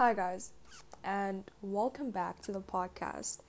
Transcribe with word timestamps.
Hi, 0.00 0.14
guys, 0.14 0.52
and 1.04 1.44
welcome 1.60 2.10
back 2.10 2.40
to 2.44 2.52
the 2.52 2.62
podcast. 2.62 3.40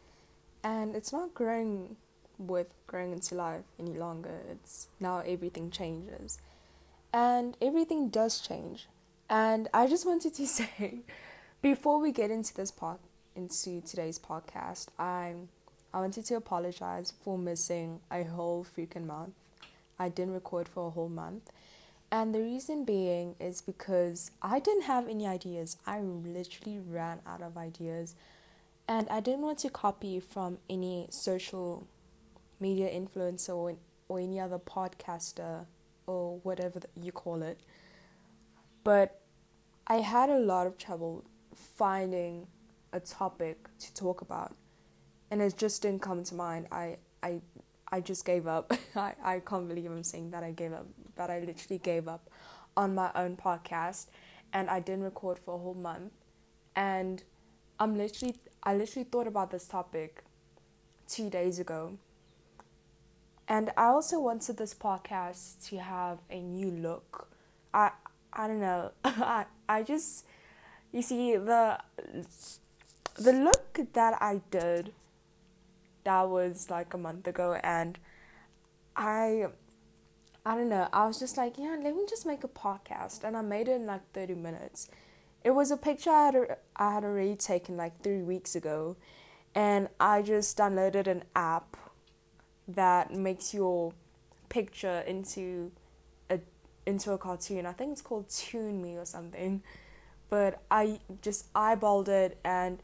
And 0.66 0.98
it's 0.98 1.14
not 1.14 1.34
growing 1.34 1.96
with 2.38 2.74
growing 2.88 3.14
into 3.14 3.36
life 3.36 3.64
any 3.80 3.94
longer, 3.94 4.42
it's 4.52 4.90
now 5.00 5.20
everything 5.20 5.72
changes. 5.72 6.40
And 7.14 7.56
everything 7.62 8.10
does 8.10 8.42
change. 8.42 8.90
And 9.30 9.70
I 9.74 9.88
just 9.88 10.06
wanted 10.06 10.34
to 10.34 10.46
say, 10.58 11.04
before 11.62 12.02
we 12.02 12.12
get 12.12 12.32
into 12.32 12.54
this 12.54 12.70
part, 12.70 13.00
into 13.34 13.80
today's 13.80 14.20
podcast, 14.20 14.88
I 15.00 15.36
I 15.94 16.02
wanted 16.02 16.26
to 16.26 16.36
apologize 16.36 17.14
for 17.24 17.38
missing 17.38 18.02
a 18.12 18.26
whole 18.26 18.66
freaking 18.66 19.06
month. 19.06 19.36
I 19.98 20.10
didn't 20.10 20.34
record 20.34 20.68
for 20.68 20.88
a 20.88 20.90
whole 20.90 21.08
month. 21.08 21.50
And 22.12 22.36
the 22.36 22.42
reason 22.42 22.84
being 22.84 23.36
is 23.40 23.62
because 23.62 24.32
I 24.42 24.60
didn't 24.60 24.84
have 24.84 25.08
any 25.08 25.26
ideas. 25.26 25.78
I 25.88 26.02
literally 26.02 26.80
ran 26.80 27.22
out 27.26 27.42
of 27.42 27.58
ideas. 27.58 28.16
And 28.88 29.08
I 29.10 29.22
didn't 29.22 29.42
want 29.42 29.60
to 29.60 29.70
copy 29.70 30.20
from 30.20 30.58
any 30.70 31.08
social 31.10 31.88
media 32.60 32.90
influencer 32.90 33.56
or, 33.56 33.76
or 34.10 34.20
any 34.20 34.42
other 34.42 34.60
podcaster 34.60 35.66
or 36.06 36.40
whatever 36.44 36.82
you 37.02 37.14
call 37.14 37.42
it. 37.44 37.62
But 38.84 39.22
I 39.88 39.98
had 39.98 40.30
a 40.30 40.40
lot 40.40 40.68
of 40.68 40.78
trouble 40.78 41.24
finding 41.56 42.48
a 42.92 43.00
topic 43.00 43.70
to 43.80 43.94
talk 43.94 44.20
about. 44.20 44.56
And 45.30 45.42
it 45.42 45.58
just 45.58 45.82
didn't 45.82 46.02
come 46.02 46.24
to 46.26 46.36
mind. 46.36 46.68
I, 46.74 46.98
I 47.24 47.40
I 47.92 48.00
just 48.00 48.26
gave 48.26 48.48
up. 48.48 48.74
I, 48.96 49.14
I 49.24 49.40
can't 49.40 49.68
believe 49.68 49.92
I'm 49.92 50.04
saying 50.04 50.32
that 50.32 50.44
I 50.44 50.52
gave 50.52 50.74
up, 50.74 50.88
but 51.16 51.30
I 51.30 51.40
literally 51.40 51.80
gave 51.80 52.08
up 52.08 52.30
on 52.78 52.96
my 52.96 53.12
own 53.16 53.36
podcast 53.36 54.08
and 54.54 54.70
I 54.70 54.80
didn't 54.80 55.04
record 55.04 55.38
for 55.38 55.56
a 55.56 55.58
whole 55.58 55.74
month. 55.74 56.14
And 56.76 57.24
I'm 57.80 57.98
literally, 57.98 58.36
I 58.64 58.76
literally 58.76 59.08
thought 59.12 59.28
about 59.28 59.52
this 59.52 59.68
topic 59.68 60.24
two 61.08 61.30
days 61.30 61.60
ago. 61.60 61.98
And 63.48 63.72
I 63.76 63.86
also 63.88 64.20
wanted 64.20 64.58
this 64.58 64.74
podcast 64.74 65.68
to 65.70 65.80
have 65.80 66.20
a 66.30 66.40
new 66.40 66.72
look. 66.72 67.28
I, 67.74 67.92
I 68.32 68.48
don't 68.48 68.62
know. 68.62 68.92
I, 69.04 69.46
I 69.68 69.84
just, 69.84 70.26
you 70.94 71.02
see, 71.02 71.36
the, 71.36 71.78
the 73.16 73.34
look 73.34 73.80
that 73.94 74.22
I 74.22 74.42
did 74.52 74.94
that 76.04 76.30
was 76.30 76.70
like 76.70 76.94
a 76.94 76.98
month 76.98 77.28
ago 77.28 77.60
and 77.64 77.98
I 78.96 79.48
I 80.44 80.56
don't 80.56 80.70
know, 80.70 80.88
I 80.92 81.06
was 81.06 81.20
just 81.20 81.38
like, 81.38 81.60
yeah, 81.60 81.78
let 81.82 81.96
me 81.96 82.06
just 82.10 82.26
make 82.26 82.44
a 82.44 82.48
podcast 82.48 83.24
and 83.24 83.38
I 83.38 83.42
made 83.42 83.68
it 83.68 83.76
in 83.76 83.86
like 83.86 84.02
30 84.14 84.34
minutes. 84.34 84.90
It 85.44 85.52
was 85.52 85.70
a 85.70 85.78
picture 85.78 86.10
I 86.10 86.26
had, 86.26 86.58
I 86.76 86.94
had 86.94 87.04
already 87.04 87.36
taken 87.36 87.78
like 87.78 88.02
3 88.02 88.24
weeks 88.24 88.56
ago 88.56 88.96
and 89.54 89.90
I 90.00 90.24
just 90.24 90.58
downloaded 90.58 91.08
an 91.08 91.24
app 91.36 91.78
that 92.68 93.14
makes 93.14 93.54
your 93.54 93.94
picture 94.50 95.04
into 95.06 95.72
a 96.30 96.40
into 96.86 97.12
a 97.12 97.18
cartoon. 97.18 97.66
I 97.66 97.74
think 97.74 97.92
it's 97.94 98.02
called 98.02 98.28
ToonMe 98.28 98.96
or 98.96 99.06
something. 99.06 99.62
But 100.30 100.62
I 100.72 101.00
just 101.22 101.52
eyeballed 101.54 102.08
it 102.08 102.40
and 102.44 102.80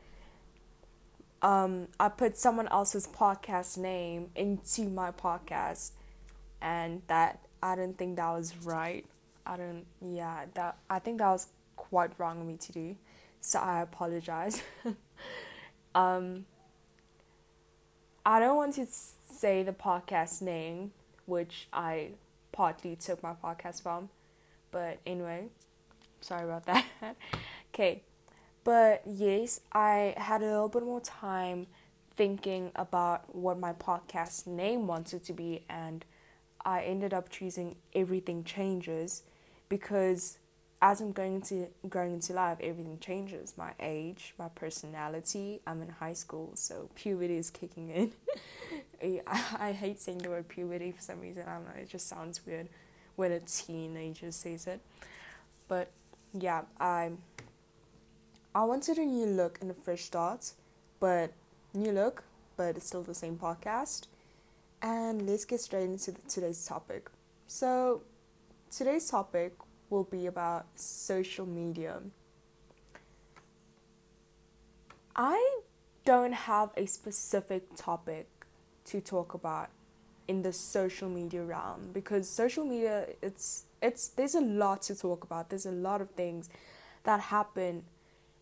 um, 1.42 1.88
I 2.00 2.10
put 2.10 2.38
someone 2.38 2.68
else's 2.70 3.08
podcast 3.08 3.78
name 3.78 4.30
into 4.36 4.84
my 4.84 5.12
podcast, 5.12 5.92
and 6.62 7.02
that 7.08 7.40
I 7.62 7.76
didn't 7.76 7.98
think 7.98 8.16
that 8.18 8.32
was 8.32 8.56
right. 8.58 9.06
I 9.46 9.58
don't, 9.58 9.86
yeah, 10.02 10.46
that 10.56 10.78
I 10.90 11.00
think 11.00 11.20
that 11.20 11.30
was 11.30 11.48
quite 11.76 12.12
wrong 12.18 12.42
of 12.42 12.48
me 12.48 12.58
to 12.58 12.72
do, 12.72 12.96
so 13.42 13.60
I 13.60 13.82
apologize. 13.82 14.62
um, 15.96 16.46
I 18.26 18.40
don't 18.40 18.58
want 18.58 18.74
to 18.76 18.86
say 18.86 19.64
the 19.64 19.74
podcast 19.74 20.42
name, 20.42 20.92
which 21.26 21.68
I 21.72 22.10
partly 22.52 22.96
took 22.96 23.22
my 23.24 23.34
podcast 23.42 23.84
from, 23.84 24.10
but 24.72 24.98
anyway, 25.06 25.46
sorry 26.20 26.44
about 26.44 26.66
that. 26.66 26.86
okay, 27.74 28.02
but 28.68 29.02
yes, 29.06 29.62
I 29.72 30.14
had 30.18 30.42
a 30.42 30.46
little 30.46 30.68
bit 30.68 30.84
more 30.84 31.00
time 31.00 31.68
thinking 32.18 32.74
about 32.76 33.34
what 33.34 33.58
my 33.58 33.72
podcast 33.72 34.46
name 34.46 34.88
wanted 34.88 35.24
to 35.24 35.32
be, 35.32 35.64
and 35.70 36.04
I 36.66 36.82
ended 36.82 37.14
up 37.14 37.30
choosing 37.30 37.78
Everything 37.96 38.44
Changes 38.44 39.24
because 39.70 40.38
as 40.82 41.00
I'm 41.00 41.14
going 41.14 41.36
into 41.36 41.70
growing 41.88 42.16
into 42.16 42.34
life, 42.34 42.58
everything 42.60 43.00
changes. 43.00 43.54
My 43.56 43.72
age, 43.80 44.34
my 44.38 44.50
personality. 44.50 45.62
I'm 45.66 45.82
in 45.82 45.88
high 45.88 46.12
school, 46.12 46.52
so 46.56 46.90
puberty 46.94 47.38
is 47.38 47.50
kicking 47.50 47.90
in. 47.90 48.12
I, 49.28 49.44
I 49.60 49.72
hate 49.72 50.02
saying 50.02 50.18
the 50.18 50.30
word 50.30 50.50
puberty 50.50 50.92
for 50.92 51.02
some 51.02 51.22
reason. 51.22 51.44
I 51.48 51.54
don't 51.54 51.64
know. 51.64 51.82
It 51.82 51.90
just 51.90 52.10
sounds 52.10 52.46
weird 52.46 52.68
when 53.16 53.32
a 53.32 53.40
teenager 53.40 54.34
says 54.34 54.68
it. 54.68 54.82
But 55.70 55.90
yeah, 56.34 56.64
I'm 56.82 57.20
I 58.58 58.64
wanted 58.64 58.98
a 58.98 59.06
new 59.06 59.28
look 59.28 59.60
and 59.62 59.70
a 59.70 59.74
fresh 59.76 60.06
start, 60.06 60.54
but 61.00 61.32
new 61.76 61.92
look, 61.92 62.24
but 62.56 62.76
it's 62.76 62.88
still 62.88 63.04
the 63.04 63.14
same 63.14 63.38
podcast. 63.38 64.08
And 64.82 65.30
let's 65.30 65.46
get 65.46 65.62
straight 65.62 65.84
into 65.84 66.12
the, 66.12 66.22
today's 66.28 66.66
topic. 66.66 67.12
So, 67.46 68.02
today's 68.76 69.12
topic 69.12 69.54
will 69.92 70.06
be 70.06 70.26
about 70.26 70.66
social 70.74 71.46
media. 71.46 72.00
I 75.16 75.60
don't 76.04 76.34
have 76.34 76.72
a 76.76 76.88
specific 76.88 77.76
topic 77.76 78.28
to 78.86 79.00
talk 79.02 79.36
about 79.36 79.70
in 80.28 80.42
the 80.42 80.52
social 80.52 81.10
media 81.10 81.44
realm 81.44 81.92
because 81.94 82.28
social 82.28 82.66
media 82.66 83.06
it's 83.22 83.66
it's 83.84 84.08
there's 84.08 84.34
a 84.34 84.42
lot 84.42 84.82
to 84.84 84.96
talk 84.96 85.24
about. 85.24 85.52
There's 85.52 85.68
a 85.68 85.72
lot 85.72 86.02
of 86.02 86.10
things 86.10 86.50
that 87.04 87.20
happen 87.20 87.84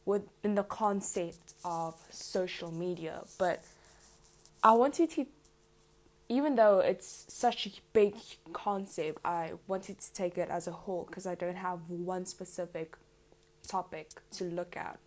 within 0.05 0.55
the 0.55 0.63
concept 0.63 1.53
of 1.63 1.95
social 2.11 2.71
media. 2.71 3.23
But 3.37 3.63
I 4.63 4.73
wanted 4.73 5.09
to, 5.11 5.25
even 6.29 6.55
though 6.55 6.79
it's 6.79 7.25
such 7.27 7.65
a 7.67 7.71
big 7.93 8.15
concept, 8.53 9.19
I 9.25 9.53
wanted 9.67 9.99
to 9.99 10.13
take 10.13 10.37
it 10.37 10.49
as 10.49 10.67
a 10.67 10.71
whole 10.71 11.05
because 11.07 11.25
I 11.25 11.35
don't 11.35 11.57
have 11.57 11.89
one 11.89 12.25
specific 12.25 12.95
topic 13.67 14.09
to 14.33 14.45
look 14.45 14.77
at. 14.77 14.99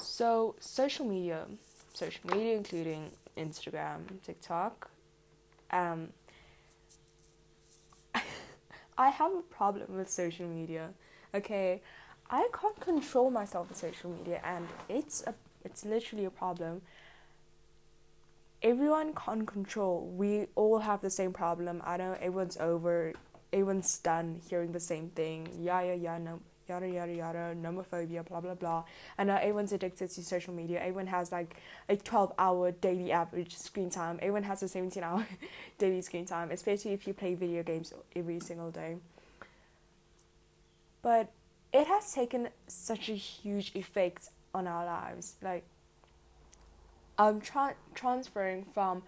So, 0.00 0.54
social 0.58 1.06
media, 1.06 1.46
social 1.92 2.30
media 2.34 2.56
including 2.56 3.10
Instagram, 3.36 4.00
TikTok, 4.24 4.90
um, 5.70 6.08
I 8.98 9.08
have 9.08 9.32
a 9.32 9.42
problem 9.42 9.96
with 9.96 10.10
social 10.10 10.46
media. 10.46 10.90
Okay, 11.34 11.80
I 12.32 12.48
can't 12.58 12.80
control 12.80 13.30
myself 13.30 13.68
on 13.68 13.74
social 13.74 14.10
media, 14.10 14.40
and 14.42 14.66
it's 14.88 15.22
a 15.26 15.34
it's 15.64 15.84
literally 15.84 16.24
a 16.24 16.30
problem. 16.30 16.80
Everyone 18.62 19.12
can't 19.14 19.46
control. 19.46 20.10
We 20.16 20.46
all 20.54 20.78
have 20.78 21.02
the 21.02 21.10
same 21.10 21.34
problem. 21.34 21.82
I 21.84 21.98
know 21.98 22.12
everyone's 22.14 22.56
over, 22.56 23.12
everyone's 23.52 23.98
done 23.98 24.40
hearing 24.48 24.72
the 24.72 24.80
same 24.80 25.10
thing. 25.10 25.48
Yeah, 25.60 25.82
yeah, 25.82 26.16
no, 26.16 26.40
yada 26.66 26.88
yada 26.88 27.12
yada, 27.12 27.54
nomophobia, 27.54 28.26
blah 28.26 28.40
blah 28.40 28.54
blah. 28.54 28.84
I 29.18 29.24
know 29.24 29.36
everyone's 29.36 29.72
addicted 29.72 30.08
to 30.08 30.24
social 30.24 30.54
media. 30.54 30.80
Everyone 30.80 31.08
has 31.08 31.32
like 31.32 31.56
a 31.90 31.96
twelve 31.96 32.32
hour 32.38 32.70
daily 32.70 33.12
average 33.12 33.58
screen 33.58 33.90
time. 33.90 34.18
Everyone 34.22 34.44
has 34.44 34.62
a 34.62 34.68
seventeen 34.68 35.02
hour 35.02 35.26
daily 35.78 36.00
screen 36.00 36.24
time, 36.24 36.50
especially 36.50 36.92
if 36.92 37.06
you 37.06 37.12
play 37.12 37.34
video 37.34 37.62
games 37.62 37.92
every 38.16 38.40
single 38.40 38.70
day. 38.70 38.96
But 41.02 41.30
it 41.72 41.86
has 41.86 42.12
taken 42.12 42.48
such 42.66 43.08
a 43.08 43.14
huge 43.14 43.72
effect 43.74 44.30
on 44.54 44.66
our 44.66 44.84
lives. 44.84 45.34
Like, 45.42 45.64
I'm 47.18 47.40
tra- 47.40 47.76
transferring 47.94 48.66
from 48.74 49.02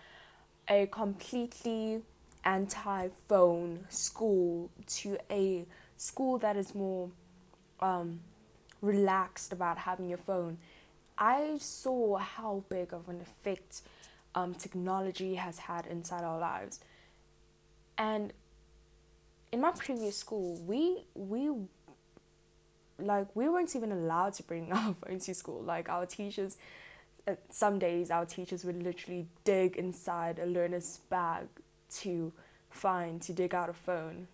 a 0.68 0.86
completely 0.86 2.02
anti 2.44 3.08
phone 3.28 3.84
school 3.88 4.70
to 4.86 5.18
a 5.30 5.66
school 5.96 6.38
that 6.38 6.56
is 6.56 6.74
more 6.74 7.10
um, 7.80 8.20
relaxed 8.80 9.52
about 9.52 9.78
having 9.78 10.08
your 10.08 10.18
phone. 10.18 10.58
I 11.16 11.56
saw 11.58 12.16
how 12.16 12.64
big 12.68 12.92
of 12.92 13.08
an 13.08 13.20
effect 13.20 13.82
um, 14.34 14.54
technology 14.54 15.36
has 15.36 15.58
had 15.58 15.86
inside 15.86 16.24
our 16.24 16.38
lives. 16.38 16.80
And 17.96 18.32
in 19.52 19.60
my 19.60 19.70
previous 19.70 20.16
school, 20.16 20.58
we 20.66 21.04
we 21.14 21.50
like 22.98 23.34
we 23.34 23.48
weren't 23.48 23.74
even 23.74 23.92
allowed 23.92 24.34
to 24.34 24.42
bring 24.42 24.72
our 24.72 24.94
phones 24.94 25.26
to 25.26 25.34
school. 25.34 25.60
Like 25.62 25.88
our 25.88 26.06
teachers, 26.06 26.56
uh, 27.26 27.34
some 27.50 27.78
days 27.78 28.10
our 28.10 28.26
teachers 28.26 28.64
would 28.64 28.82
literally 28.82 29.26
dig 29.44 29.76
inside 29.76 30.38
a 30.38 30.46
learner's 30.46 31.00
bag 31.10 31.46
to 31.90 32.32
find 32.70 33.22
to 33.22 33.32
dig 33.32 33.54
out 33.54 33.68
a 33.68 33.72
phone, 33.72 34.26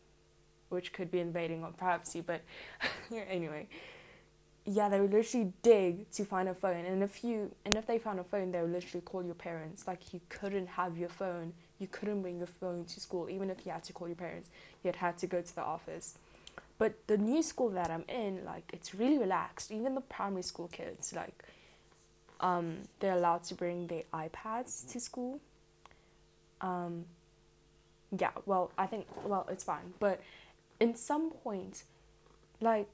which 0.69 0.93
could 0.93 1.11
be 1.11 1.21
invading 1.21 1.63
on 1.65 1.73
privacy. 1.73 2.21
But 2.21 2.43
anyway, 3.29 3.69
yeah, 4.67 4.89
they 4.89 5.01
would 5.01 5.13
literally 5.13 5.53
dig 5.63 6.11
to 6.13 6.25
find 6.25 6.49
a 6.49 6.55
phone, 6.55 6.85
and 6.85 7.03
if 7.03 7.25
you 7.25 7.55
and 7.65 7.77
if 7.77 7.87
they 7.87 7.99
found 7.99 8.21
a 8.21 8.25
phone, 8.25 8.53
they 8.53 8.61
would 8.61 8.73
literally 8.73 9.03
call 9.03 9.23
your 9.25 9.35
parents. 9.35 9.87
Like 9.87 10.13
you 10.13 10.21
couldn't 10.29 10.67
have 10.69 10.99
your 10.99 11.09
phone, 11.09 11.53
you 11.79 11.87
couldn't 11.87 12.23
bring 12.23 12.39
your 12.39 12.47
phone 12.47 12.85
to 12.85 13.01
school, 13.01 13.29
even 13.31 13.51
if 13.51 13.65
you 13.65 13.73
had 13.73 13.85
to 13.85 13.93
call 13.93 14.09
your 14.09 14.17
parents. 14.17 14.49
You'd 14.85 14.97
had 14.97 15.19
to 15.19 15.27
go 15.27 15.41
to 15.41 15.55
the 15.55 15.63
office. 15.63 16.15
But 16.81 16.95
the 17.09 17.19
new 17.19 17.43
school 17.43 17.69
that 17.73 17.91
I'm 17.91 18.07
in, 18.09 18.43
like 18.47 18.65
it's 18.73 18.95
really 18.95 19.19
relaxed. 19.19 19.71
Even 19.71 19.95
the 19.95 20.01
primary 20.01 20.43
school 20.43 20.69
kids, 20.69 21.13
like, 21.13 21.45
um, 22.41 22.79
they're 23.01 23.13
allowed 23.13 23.43
to 23.45 23.55
bring 23.55 23.87
their 23.87 24.05
iPads 24.15 24.91
to 24.91 24.99
school. 24.99 25.41
Um, 26.63 27.05
yeah, 28.19 28.31
well, 28.47 28.71
I 28.79 28.87
think 28.87 29.07
well 29.27 29.47
it's 29.51 29.63
fine, 29.63 29.93
but 29.99 30.23
in 30.81 30.97
some 30.97 31.33
point, 31.33 31.85
like, 32.63 32.89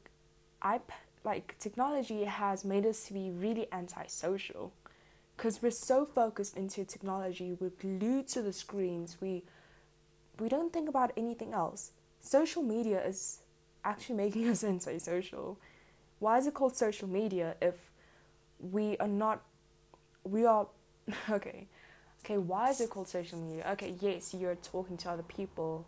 iPad 0.65 0.81
like 1.23 1.57
technology 1.61 2.25
has 2.25 2.65
made 2.65 2.87
us 2.87 3.05
to 3.07 3.13
be 3.13 3.31
really 3.31 3.67
antisocial 3.73 4.73
because 5.37 5.61
we're 5.61 5.71
so 5.71 6.07
focused 6.07 6.57
into 6.57 6.85
technology 6.85 7.57
we're 7.61 7.79
glued 7.81 8.29
to 8.29 8.41
the 8.41 8.53
screens 8.53 9.17
we 9.21 9.43
we 10.39 10.49
don't 10.49 10.73
think 10.73 10.89
about 10.89 11.13
anything 11.17 11.53
else 11.53 11.91
social 12.21 12.63
media 12.63 13.05
is 13.05 13.41
actually 13.87 14.17
making 14.17 14.49
us 14.53 14.65
antisocial 14.65 15.59
why 16.19 16.39
is 16.39 16.47
it 16.47 16.55
called 16.55 16.77
social 16.77 17.09
media 17.09 17.55
if 17.61 17.75
we 18.59 18.97
are 18.99 19.09
not 19.09 19.43
we 20.25 20.45
are 20.45 20.67
okay 21.31 21.67
okay 22.25 22.39
why 22.39 22.71
is 22.71 22.81
it 22.81 22.91
called 22.91 23.09
social 23.09 23.39
media 23.39 23.67
okay 23.73 23.95
yes 24.01 24.35
you're 24.35 24.57
talking 24.57 24.97
to 24.97 25.11
other 25.11 25.23
people 25.23 25.87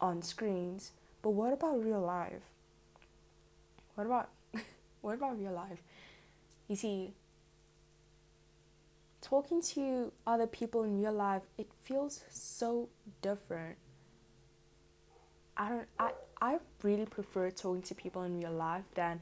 on 0.00 0.20
screens 0.22 0.92
but 1.22 1.30
what 1.30 1.52
about 1.52 1.82
real 1.84 2.00
life 2.00 2.42
what 3.94 4.06
about 4.06 4.28
what 5.00 5.14
about 5.14 5.38
real 5.38 5.52
life? 5.52 5.82
You 6.68 6.76
see, 6.76 7.12
talking 9.20 9.60
to 9.74 10.12
other 10.26 10.46
people 10.46 10.84
in 10.84 11.00
real 11.00 11.12
life, 11.12 11.42
it 11.58 11.68
feels 11.82 12.22
so 12.30 12.88
different. 13.20 13.76
I 15.56 15.68
don't 15.68 15.88
I 15.98 16.12
I 16.42 16.58
really 16.82 17.06
prefer 17.06 17.50
talking 17.50 17.82
to 17.82 17.94
people 17.94 18.24
in 18.24 18.40
real 18.40 18.50
life 18.52 18.84
than 18.94 19.20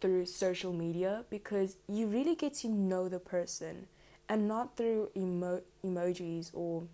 through 0.00 0.24
social 0.24 0.72
media 0.72 1.26
because 1.28 1.76
you 1.86 2.06
really 2.06 2.34
get 2.34 2.54
to 2.54 2.68
know 2.68 3.10
the 3.10 3.18
person 3.18 3.86
and 4.26 4.48
not 4.48 4.74
through 4.74 5.10
emo- 5.14 5.60
emojis 5.84 6.50
or 6.54 6.84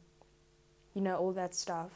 you 0.95 1.01
know 1.01 1.17
all 1.17 1.33
that 1.33 1.55
stuff 1.55 1.93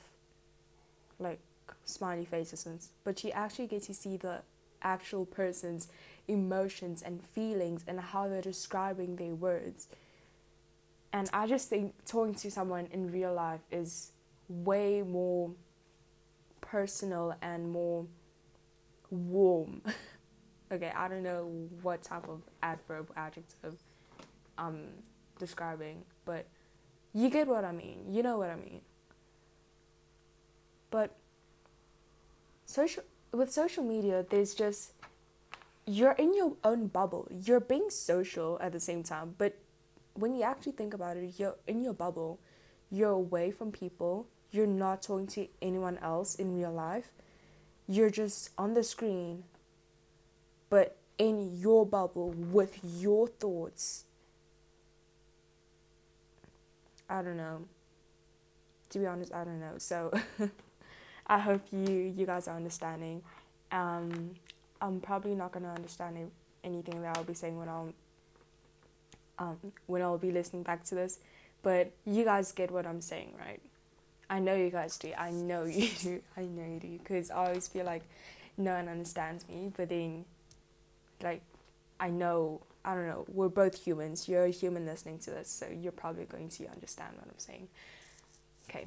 like 1.18 1.40
smiley 1.84 2.24
faces 2.24 2.66
and 2.66 2.78
but 3.02 3.24
you 3.24 3.32
actually 3.32 3.66
get 3.66 3.82
to 3.82 3.94
see 3.94 4.16
the 4.16 4.42
actual 4.80 5.26
person's 5.26 5.88
emotions 6.28 7.02
and 7.02 7.20
feelings 7.20 7.84
and 7.88 7.98
how 7.98 8.28
they're 8.28 8.40
describing 8.40 9.16
their 9.16 9.34
words. 9.34 9.88
And 11.12 11.28
I 11.32 11.48
just 11.48 11.68
think 11.68 11.94
talking 12.06 12.36
to 12.36 12.50
someone 12.50 12.86
in 12.92 13.10
real 13.10 13.34
life 13.34 13.60
is 13.72 14.12
way 14.48 15.02
more 15.02 15.50
personal 16.60 17.34
and 17.42 17.70
more 17.70 18.06
warm. 19.10 19.82
okay, 20.72 20.92
I 20.94 21.08
don't 21.08 21.22
know 21.22 21.68
what 21.82 22.02
type 22.02 22.28
of 22.28 22.42
adverb 22.62 23.10
adjective 23.16 23.76
I'm 24.58 24.88
describing, 25.38 26.04
but 26.24 26.46
you 27.12 27.30
get 27.30 27.48
what 27.48 27.64
I 27.64 27.72
mean. 27.72 28.04
You 28.08 28.22
know 28.22 28.38
what 28.38 28.50
I 28.50 28.56
mean. 28.56 28.82
But 30.90 31.16
social 32.66 33.04
with 33.32 33.52
social 33.52 33.84
media, 33.84 34.24
there's 34.28 34.54
just 34.54 34.92
you're 35.86 36.12
in 36.12 36.34
your 36.34 36.56
own 36.62 36.86
bubble. 36.88 37.28
You're 37.30 37.60
being 37.60 37.90
social 37.90 38.58
at 38.60 38.72
the 38.72 38.80
same 38.80 39.02
time, 39.02 39.34
but 39.38 39.56
when 40.14 40.34
you 40.34 40.42
actually 40.42 40.72
think 40.72 40.94
about 40.94 41.16
it, 41.16 41.34
you're 41.38 41.56
in 41.66 41.82
your 41.82 41.94
bubble. 41.94 42.38
You're 42.90 43.10
away 43.10 43.50
from 43.50 43.72
people. 43.72 44.26
You're 44.52 44.66
not 44.66 45.02
talking 45.02 45.26
to 45.28 45.46
anyone 45.62 45.98
else 45.98 46.34
in 46.34 46.56
real 46.56 46.72
life. 46.72 47.12
You're 47.88 48.10
just 48.10 48.50
on 48.58 48.74
the 48.74 48.82
screen, 48.82 49.44
but 50.68 50.96
in 51.18 51.58
your 51.58 51.84
bubble 51.84 52.30
with 52.30 52.78
your 52.82 53.28
thoughts. 53.28 54.04
I 57.08 57.22
don't 57.22 57.36
know. 57.36 57.62
To 58.90 58.98
be 58.98 59.06
honest, 59.06 59.34
I 59.34 59.44
don't 59.44 59.60
know. 59.60 59.74
So 59.78 60.12
I 61.26 61.38
hope 61.38 61.62
you 61.70 62.12
you 62.16 62.26
guys 62.26 62.48
are 62.48 62.56
understanding. 62.56 63.22
Um, 63.70 64.30
I'm 64.80 65.00
probably 65.00 65.34
not 65.34 65.52
gonna 65.52 65.72
understand 65.72 66.30
anything 66.64 67.02
that 67.02 67.16
I'll 67.16 67.24
be 67.24 67.34
saying 67.34 67.58
when 67.58 67.68
I'll 67.68 67.92
um, 69.38 69.58
when 69.86 70.02
I'll 70.02 70.18
be 70.18 70.32
listening 70.32 70.62
back 70.62 70.84
to 70.84 70.94
this, 70.94 71.18
but 71.62 71.90
you 72.04 72.24
guys 72.24 72.52
get 72.52 72.70
what 72.70 72.86
I'm 72.86 73.00
saying, 73.00 73.34
right? 73.38 73.60
I 74.30 74.38
know 74.38 74.54
you 74.54 74.70
guys 74.70 74.96
do. 74.96 75.12
I 75.18 75.32
know 75.32 75.64
you 75.64 75.90
do. 76.02 76.22
I 76.36 76.42
know 76.42 76.64
you 76.64 76.80
do 76.80 76.98
because 76.98 77.30
I 77.30 77.34
always 77.34 77.68
feel 77.68 77.84
like 77.84 78.04
no 78.56 78.74
one 78.74 78.88
understands 78.88 79.46
me, 79.48 79.72
but 79.76 79.88
then 79.88 80.24
like 81.22 81.42
I 81.98 82.08
know 82.10 82.62
I 82.84 82.94
don't 82.94 83.06
know. 83.08 83.26
We're 83.28 83.48
both 83.48 83.74
humans. 83.84 84.28
You're 84.28 84.44
a 84.44 84.50
human 84.50 84.86
listening 84.86 85.18
to 85.20 85.30
this, 85.30 85.50
so 85.50 85.66
you're 85.66 85.92
probably 85.92 86.24
going 86.24 86.48
to 86.48 86.66
understand 86.68 87.14
what 87.16 87.26
I'm 87.26 87.38
saying. 87.38 87.68
Okay. 88.70 88.86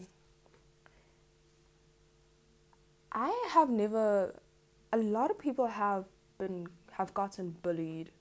I 3.11 3.47
have 3.51 3.69
never. 3.69 4.33
A 4.91 4.97
lot 4.97 5.29
of 5.29 5.37
people 5.37 5.67
have 5.67 6.05
been 6.39 6.67
have 6.93 7.13
gotten 7.13 7.55
bullied 7.61 8.11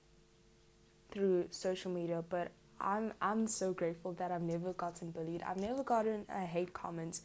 through 1.11 1.45
social 1.49 1.91
media, 1.91 2.23
but 2.29 2.51
I'm 2.83 3.13
I'm 3.21 3.47
so 3.47 3.73
grateful 3.73 4.13
that 4.13 4.31
I've 4.31 4.41
never 4.41 4.73
gotten 4.73 5.11
bullied. 5.11 5.41
I've 5.43 5.57
never 5.57 5.83
gotten 5.83 6.25
a 6.29 6.45
hate 6.45 6.73
comments 6.73 7.21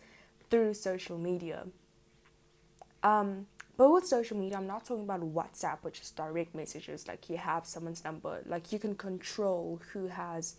through 0.50 0.74
social 0.74 1.18
media. 1.18 1.66
Um, 3.02 3.46
but 3.76 3.92
with 3.92 4.06
social 4.06 4.36
media, 4.36 4.56
I'm 4.58 4.66
not 4.66 4.84
talking 4.84 5.04
about 5.04 5.20
WhatsApp, 5.20 5.78
which 5.82 6.00
is 6.00 6.10
direct 6.10 6.54
messages. 6.54 7.06
Like 7.06 7.28
you 7.30 7.36
have 7.36 7.66
someone's 7.66 8.02
number, 8.04 8.42
like 8.46 8.72
you 8.72 8.78
can 8.78 8.94
control 8.94 9.80
who 9.92 10.08
has 10.08 10.56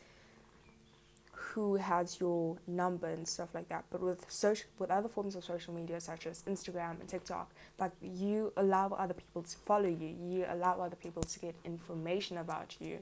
who 1.31 1.75
has 1.75 2.19
your 2.19 2.57
number 2.67 3.07
and 3.07 3.27
stuff 3.27 3.49
like 3.53 3.67
that. 3.69 3.83
But 3.89 4.01
with 4.01 4.23
social, 4.29 4.69
with 4.77 4.91
other 4.91 5.09
forms 5.09 5.35
of 5.35 5.43
social 5.43 5.73
media 5.73 5.99
such 5.99 6.27
as 6.27 6.43
Instagram 6.43 6.99
and 6.99 7.09
TikTok, 7.09 7.49
like 7.79 7.91
you 8.01 8.53
allow 8.55 8.89
other 8.89 9.15
people 9.15 9.43
to 9.43 9.57
follow 9.57 9.89
you, 9.89 10.15
you 10.21 10.45
allow 10.47 10.79
other 10.79 10.95
people 10.95 11.23
to 11.23 11.39
get 11.39 11.55
information 11.65 12.37
about 12.37 12.75
you. 12.79 12.99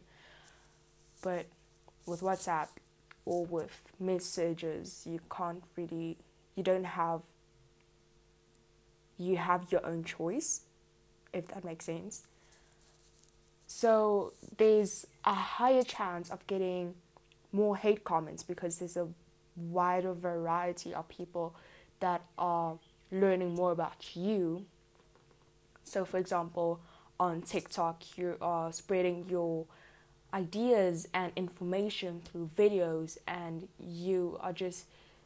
But 1.21 1.47
with 2.07 2.21
WhatsApp 2.21 2.69
or 3.25 3.45
with 3.45 3.83
messages, 3.99 5.03
you 5.05 5.19
can't 5.29 5.63
really, 5.75 6.17
you 6.55 6.63
don't 6.63 6.85
have, 6.85 7.21
you 9.17 9.37
have 9.37 9.71
your 9.71 9.85
own 9.85 10.03
choice, 10.03 10.61
if 11.33 11.47
that 11.49 11.63
makes 11.63 11.85
sense. 11.85 12.23
So 13.67 14.33
there's 14.57 15.05
a 15.25 15.33
higher 15.33 15.83
chance 15.83 16.29
of 16.31 16.47
getting 16.47 16.95
more 17.51 17.75
hate 17.75 18.03
comments 18.03 18.43
because 18.43 18.79
there's 18.79 18.95
a 18.95 19.09
wider 19.57 20.13
variety 20.13 20.93
of 20.93 21.09
people 21.09 21.53
that 21.99 22.21
are 22.37 22.77
learning 23.11 23.55
more 23.55 23.71
about 23.71 24.15
you. 24.15 24.65
So, 25.83 26.05
for 26.05 26.17
example, 26.17 26.79
on 27.19 27.41
TikTok, 27.41 28.17
you 28.17 28.37
are 28.41 28.71
spreading 28.71 29.25
your 29.29 29.65
ideas 30.33 31.07
and 31.13 31.31
information 31.35 32.21
through 32.23 32.49
videos, 32.57 33.17
and 33.27 33.67
you 33.79 34.37
are 34.41 34.53
just 34.53 34.85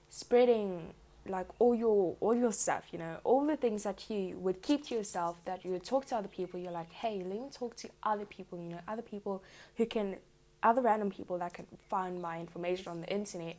spreading 0.10 0.94
like 1.28 1.48
all 1.60 1.76
your 1.76 2.18
all 2.20 2.34
your 2.34 2.52
stuff 2.52 2.86
you 2.92 2.98
know 2.98 3.18
all 3.24 3.46
the 3.46 3.56
things 3.56 3.84
that 3.84 4.10
you 4.10 4.36
would 4.40 4.60
keep 4.64 4.84
to 4.88 4.96
yourself 4.96 5.38
that 5.46 5.64
you 5.64 5.70
would 5.70 5.84
talk 5.84 6.04
to 6.04 6.16
other 6.16 6.28
people 6.28 6.60
you're 6.60 6.72
like 6.72 6.92
hey 6.92 7.18
let 7.24 7.40
me 7.40 7.48
talk 7.52 7.76
to 7.76 7.88
other 8.02 8.26
people 8.26 8.58
you 8.58 8.68
know 8.68 8.80
other 8.88 9.04
people 9.04 9.44
who 9.78 9.86
can 9.86 10.18
other 10.64 10.82
random 10.82 11.10
people 11.10 11.38
that 11.40 11.54
can 11.54 11.66
find 11.90 12.22
my 12.22 12.40
information 12.40 12.88
on 12.90 13.02
the 13.02 13.08
internet, 13.08 13.56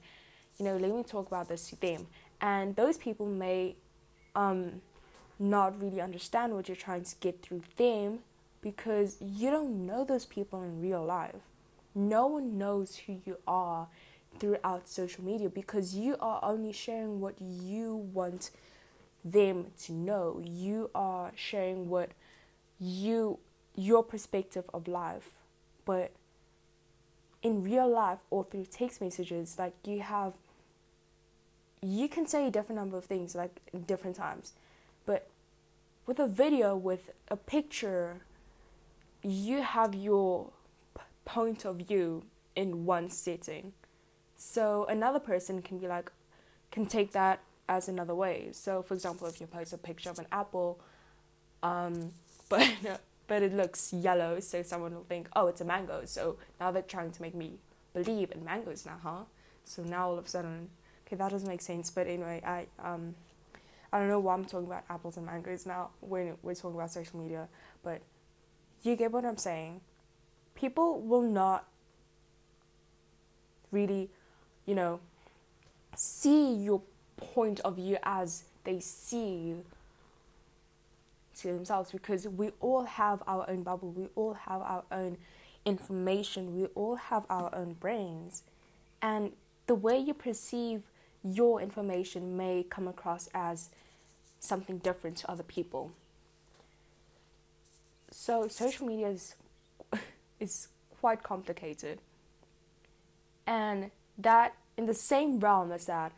you 0.58 0.64
know, 0.64 0.76
let 0.76 0.94
me 0.94 1.02
talk 1.02 1.26
about 1.26 1.48
this 1.48 1.68
to 1.70 1.80
them. 1.80 2.06
And 2.40 2.76
those 2.76 2.96
people 2.96 3.26
may 3.26 3.76
um, 4.34 4.80
not 5.38 5.80
really 5.80 6.00
understand 6.00 6.54
what 6.54 6.68
you're 6.68 6.76
trying 6.76 7.04
to 7.04 7.16
get 7.20 7.42
through 7.42 7.62
them 7.76 8.20
because 8.62 9.16
you 9.20 9.50
don't 9.50 9.86
know 9.86 10.04
those 10.04 10.24
people 10.24 10.62
in 10.62 10.80
real 10.80 11.04
life. 11.04 11.42
No 11.94 12.26
one 12.26 12.56
knows 12.56 12.96
who 13.06 13.20
you 13.24 13.36
are 13.46 13.88
throughout 14.38 14.88
social 14.88 15.22
media 15.24 15.50
because 15.50 15.94
you 15.94 16.16
are 16.20 16.40
only 16.42 16.72
sharing 16.72 17.20
what 17.20 17.34
you 17.40 17.96
want 18.14 18.50
them 19.24 19.66
to 19.82 19.92
know. 19.92 20.42
You 20.42 20.90
are 20.94 21.32
sharing 21.34 21.88
what 21.88 22.10
you 22.80 23.38
your 23.74 24.02
perspective 24.02 24.68
of 24.72 24.88
life. 24.88 25.30
But 25.84 26.12
in 27.42 27.62
real 27.62 27.90
life 27.90 28.20
or 28.30 28.44
through 28.44 28.66
text 28.66 29.00
messages, 29.00 29.56
like 29.58 29.74
you 29.84 30.00
have, 30.00 30.34
you 31.80 32.08
can 32.08 32.26
say 32.26 32.46
a 32.46 32.50
different 32.50 32.78
number 32.80 32.96
of 32.96 33.04
things 33.04 33.34
like 33.34 33.60
different 33.86 34.16
times, 34.16 34.52
but 35.06 35.28
with 36.06 36.18
a 36.18 36.26
video, 36.26 36.76
with 36.76 37.10
a 37.28 37.36
picture, 37.36 38.22
you 39.22 39.62
have 39.62 39.94
your 39.94 40.50
p- 40.96 41.02
point 41.24 41.64
of 41.64 41.76
view 41.76 42.24
in 42.56 42.84
one 42.84 43.08
setting. 43.10 43.72
So 44.36 44.84
another 44.88 45.20
person 45.20 45.62
can 45.62 45.78
be 45.78 45.86
like, 45.86 46.10
can 46.70 46.86
take 46.86 47.12
that 47.12 47.40
as 47.68 47.88
another 47.88 48.14
way. 48.14 48.48
So, 48.52 48.82
for 48.82 48.94
example, 48.94 49.26
if 49.28 49.40
you 49.40 49.46
post 49.46 49.72
a 49.72 49.78
picture 49.78 50.10
of 50.10 50.18
an 50.18 50.26
apple, 50.32 50.80
um, 51.62 52.12
but 52.48 53.00
but 53.28 53.42
it 53.42 53.54
looks 53.54 53.92
yellow, 53.92 54.40
so 54.40 54.62
someone 54.62 54.94
will 54.94 55.04
think, 55.04 55.28
oh, 55.34 55.46
it's 55.46 55.60
a 55.60 55.64
mango. 55.64 56.02
So 56.04 56.36
now 56.60 56.70
they're 56.70 56.82
trying 56.82 57.12
to 57.12 57.22
make 57.22 57.34
me 57.34 57.58
believe 57.94 58.32
in 58.32 58.44
mangoes 58.44 58.84
now, 58.84 58.98
huh? 59.02 59.24
So 59.64 59.82
now 59.82 60.10
all 60.10 60.18
of 60.18 60.26
a 60.26 60.28
sudden, 60.28 60.68
okay, 61.06 61.16
that 61.16 61.30
doesn't 61.30 61.48
make 61.48 61.62
sense. 61.62 61.90
But 61.90 62.08
anyway, 62.08 62.42
I 62.44 62.66
um, 62.82 63.14
I 63.92 63.98
don't 63.98 64.08
know 64.08 64.20
why 64.20 64.34
I'm 64.34 64.44
talking 64.44 64.66
about 64.66 64.84
apples 64.90 65.16
and 65.16 65.26
mangoes 65.26 65.66
now 65.66 65.90
when 66.00 66.34
we're 66.42 66.54
talking 66.54 66.76
about 66.76 66.90
social 66.90 67.20
media, 67.20 67.48
but 67.82 68.00
you 68.82 68.96
get 68.96 69.12
what 69.12 69.24
I'm 69.24 69.36
saying. 69.36 69.80
People 70.54 71.00
will 71.00 71.22
not 71.22 71.66
really, 73.70 74.10
you 74.66 74.74
know, 74.74 75.00
see 75.96 76.54
your 76.54 76.82
point 77.16 77.60
of 77.60 77.76
view 77.76 77.96
as 78.02 78.44
they 78.64 78.80
see 78.80 79.34
you 79.36 79.64
to 81.38 81.48
themselves 81.48 81.90
because 81.90 82.28
we 82.28 82.50
all 82.60 82.84
have 82.84 83.22
our 83.26 83.48
own 83.48 83.62
bubble, 83.62 83.90
we 83.90 84.08
all 84.14 84.34
have 84.34 84.60
our 84.60 84.84
own 84.92 85.16
information, 85.64 86.54
we 86.54 86.66
all 86.74 86.96
have 86.96 87.24
our 87.30 87.54
own 87.54 87.74
brains. 87.74 88.42
And 89.00 89.32
the 89.66 89.74
way 89.74 89.98
you 89.98 90.14
perceive 90.14 90.82
your 91.24 91.60
information 91.60 92.36
may 92.36 92.64
come 92.68 92.88
across 92.88 93.28
as 93.32 93.70
something 94.40 94.78
different 94.78 95.16
to 95.18 95.30
other 95.30 95.42
people. 95.42 95.92
So 98.12 98.46
social 98.46 98.86
media 98.86 99.08
is 99.08 99.34
is 100.40 100.68
quite 101.00 101.22
complicated. 101.22 102.00
And 103.46 103.90
that 104.18 104.54
in 104.76 104.86
the 104.86 104.94
same 104.94 105.40
realm 105.40 105.72
as 105.72 105.86
that 105.86 106.12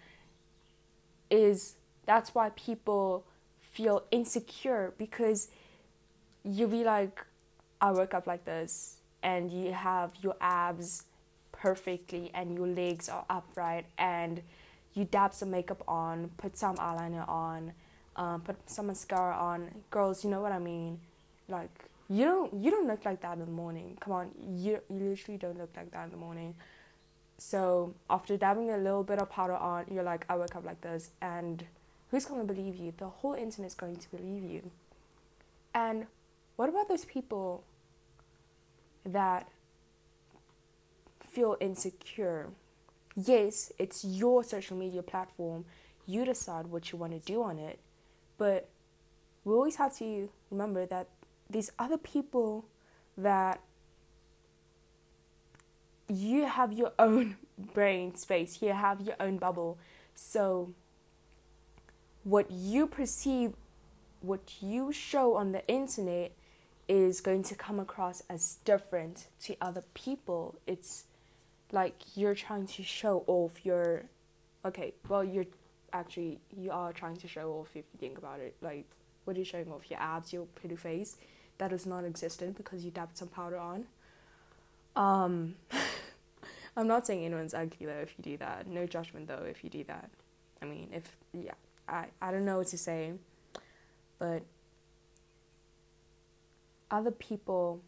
is 1.31 1.77
that's 2.05 2.35
why 2.35 2.51
people 2.51 3.25
feel 3.73 4.03
insecure 4.11 4.93
because 4.99 5.49
you 6.45 6.67
be 6.67 6.85
like 6.85 7.25
I 7.81 7.93
wake 7.93 8.13
up 8.13 8.27
like 8.27 8.45
this 8.45 8.99
and 9.23 9.51
you 9.51 9.73
have 9.73 10.13
your 10.21 10.37
abs 10.41 11.05
perfectly 11.53 12.31
and 12.35 12.55
your 12.55 12.67
legs 12.67 13.09
are 13.09 13.25
upright 13.31 13.87
and 13.99 14.43
you 14.95 15.05
dab 15.05 15.33
some 15.33 15.51
makeup 15.51 15.83
on, 15.89 16.31
put 16.37 16.57
some 16.57 16.77
eyeliner 16.77 17.29
on, 17.29 17.73
um, 18.17 18.41
put 18.43 18.57
some 18.69 18.87
mascara 18.89 19.35
on. 19.35 19.71
Girls, 19.91 20.25
you 20.25 20.31
know 20.31 20.41
what 20.41 20.53
I 20.53 20.59
mean? 20.59 21.01
Like 21.49 21.89
you 22.09 22.25
don't 22.25 22.65
you 22.65 22.71
don't 22.71 22.87
look 22.87 23.05
like 23.05 23.21
that 23.23 23.35
in 23.35 23.41
the 23.41 23.51
morning. 23.51 23.97
Come 24.01 24.13
on, 24.13 24.31
you 24.57 24.81
you 24.91 25.11
literally 25.11 25.39
don't 25.39 25.59
look 25.59 25.71
like 25.77 25.91
that 25.93 26.05
in 26.05 26.11
the 26.11 26.17
morning. 26.17 26.55
So 27.39 27.95
after 28.09 28.37
dabbing 28.37 28.71
a 28.71 28.79
little 28.79 29.03
bit 29.03 29.19
of 29.19 29.29
powder 29.29 29.57
on, 29.57 29.87
you're 29.91 30.05
like, 30.05 30.25
I 30.29 30.37
woke 30.37 30.55
up 30.55 30.65
like 30.65 30.81
this, 30.81 31.11
and 31.21 31.65
who's 32.11 32.25
gonna 32.25 32.45
believe 32.45 32.77
you? 32.77 32.93
The 32.97 33.09
whole 33.09 33.35
internet's 33.35 33.75
going 33.75 33.97
to 33.97 34.11
believe 34.11 34.45
you. 34.45 34.71
And 35.75 36.07
what 36.57 36.69
about 36.69 36.89
those 36.89 37.05
people 37.05 37.65
that 39.05 39.49
feel 41.29 41.57
insecure? 41.61 42.51
Yes, 43.17 43.73
it's 43.79 44.05
your 44.05 44.45
social 44.45 44.77
media 44.77 45.03
platform. 45.03 45.65
You 46.07 46.25
decide 46.25 46.67
what 46.67 46.93
you 46.93 46.99
want 46.99 47.13
to 47.13 47.19
do 47.19 47.43
on 47.43 47.59
it. 47.59 47.79
But 48.39 48.69
we 49.45 49.53
always 49.53 49.77
have 49.77 49.97
to 49.99 50.29
remember 50.51 50.87
that 50.87 51.09
these 51.55 51.71
other 51.79 51.97
people 51.97 52.67
that 53.17 53.61
you 56.09 56.45
have 56.45 56.73
your 56.73 56.93
own 56.99 57.37
brain 57.73 58.15
space, 58.17 58.61
you 58.61 58.73
have 58.73 59.01
your 59.01 59.15
own 59.21 59.39
bubble. 59.39 59.79
So, 60.15 60.75
what 62.25 62.51
you 62.51 62.87
perceive, 62.87 63.53
what 64.21 64.55
you 64.61 64.93
show 64.93 65.37
on 65.37 65.53
the 65.53 65.67
internet 65.69 66.33
is 66.89 67.21
going 67.21 67.45
to 67.45 67.55
come 67.55 67.79
across 67.79 68.23
as 68.29 68.59
different 68.65 69.29
to 69.45 69.57
other 69.61 69.85
people. 69.95 70.57
It's 70.67 71.05
like 71.71 71.95
you're 72.17 72.35
trying 72.35 72.67
to 72.67 72.83
show 72.83 73.25
off 73.27 73.65
your. 73.65 74.07
Okay, 74.65 74.95
well, 75.09 75.23
you're 75.23 75.47
actually, 75.93 76.41
you 76.57 76.73
are 76.73 76.93
trying 76.93 77.17
to 77.19 77.29
show 77.29 77.53
off 77.53 77.69
if 77.77 77.85
you 77.93 77.99
think 78.01 78.19
about 78.19 78.41
it. 78.41 78.57
Like, 78.61 78.87
what 79.25 79.37
are 79.37 79.39
you 79.39 79.45
showing 79.45 79.71
off? 79.71 79.89
Your 79.91 80.01
abs, 80.01 80.33
your 80.33 80.47
pretty 80.47 80.77
face? 80.77 81.17
That 81.59 81.73
is 81.73 81.87
non 81.87 82.05
existent 82.05 82.57
because 82.57 82.85
you 82.85 82.91
dabbed 82.91 83.17
some 83.17 83.29
powder 83.29 83.59
on. 83.59 83.85
Um. 84.97 85.57
I'm 86.77 86.89
not 86.89 87.07
saying 87.07 87.25
anyone's 87.25 87.55
ugly 87.55 87.87
though 87.87 88.01
if 88.03 88.15
you 88.19 88.25
do 88.25 88.37
that. 88.39 88.67
No 88.67 88.87
judgment 88.87 89.29
though 89.29 89.45
if 89.49 89.63
you 89.63 89.71
do 89.71 89.85
that. 89.85 90.11
I 90.61 90.65
mean, 90.67 90.89
if 90.93 91.17
yeah, 91.33 91.53
I 91.89 92.07
I 92.21 92.33
don't 92.33 92.45
know 92.45 92.59
what 92.59 92.69
to 92.69 92.79
say, 92.79 93.13
but 94.19 94.43
other 96.91 97.11
people 97.11 97.81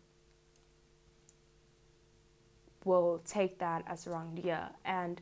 will 2.85 3.21
take 3.27 3.59
that 3.59 3.83
as 3.89 4.07
a 4.07 4.11
wrong 4.11 4.35
idea. 4.37 4.71
And 4.85 5.21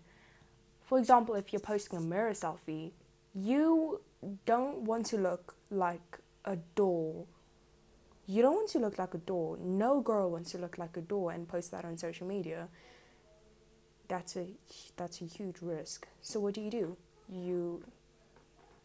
for 0.82 0.98
example, 0.98 1.34
if 1.34 1.52
you're 1.52 1.60
posting 1.60 1.98
a 1.98 2.02
mirror 2.02 2.32
selfie, 2.32 2.92
you 3.34 4.00
don't 4.44 4.78
want 4.82 5.06
to 5.06 5.16
look 5.16 5.54
like 5.70 6.18
a 6.44 6.56
doll. 6.74 7.26
You 8.26 8.42
don't 8.42 8.54
want 8.54 8.70
to 8.70 8.78
look 8.78 8.98
like 8.98 9.14
a 9.14 9.18
doll. 9.18 9.58
No 9.60 10.00
girl 10.00 10.30
wants 10.30 10.52
to 10.52 10.58
look 10.58 10.78
like 10.78 10.96
a 10.96 11.00
doll 11.00 11.28
and 11.28 11.46
post 11.46 11.70
that 11.72 11.84
on 11.84 11.98
social 11.98 12.26
media 12.26 12.68
that's 14.08 14.36
a 14.36 14.46
that's 14.96 15.20
a 15.20 15.24
huge 15.24 15.56
risk. 15.60 16.06
So 16.22 16.40
what 16.40 16.54
do 16.54 16.60
you 16.60 16.70
do? 16.70 16.96
You 17.28 17.82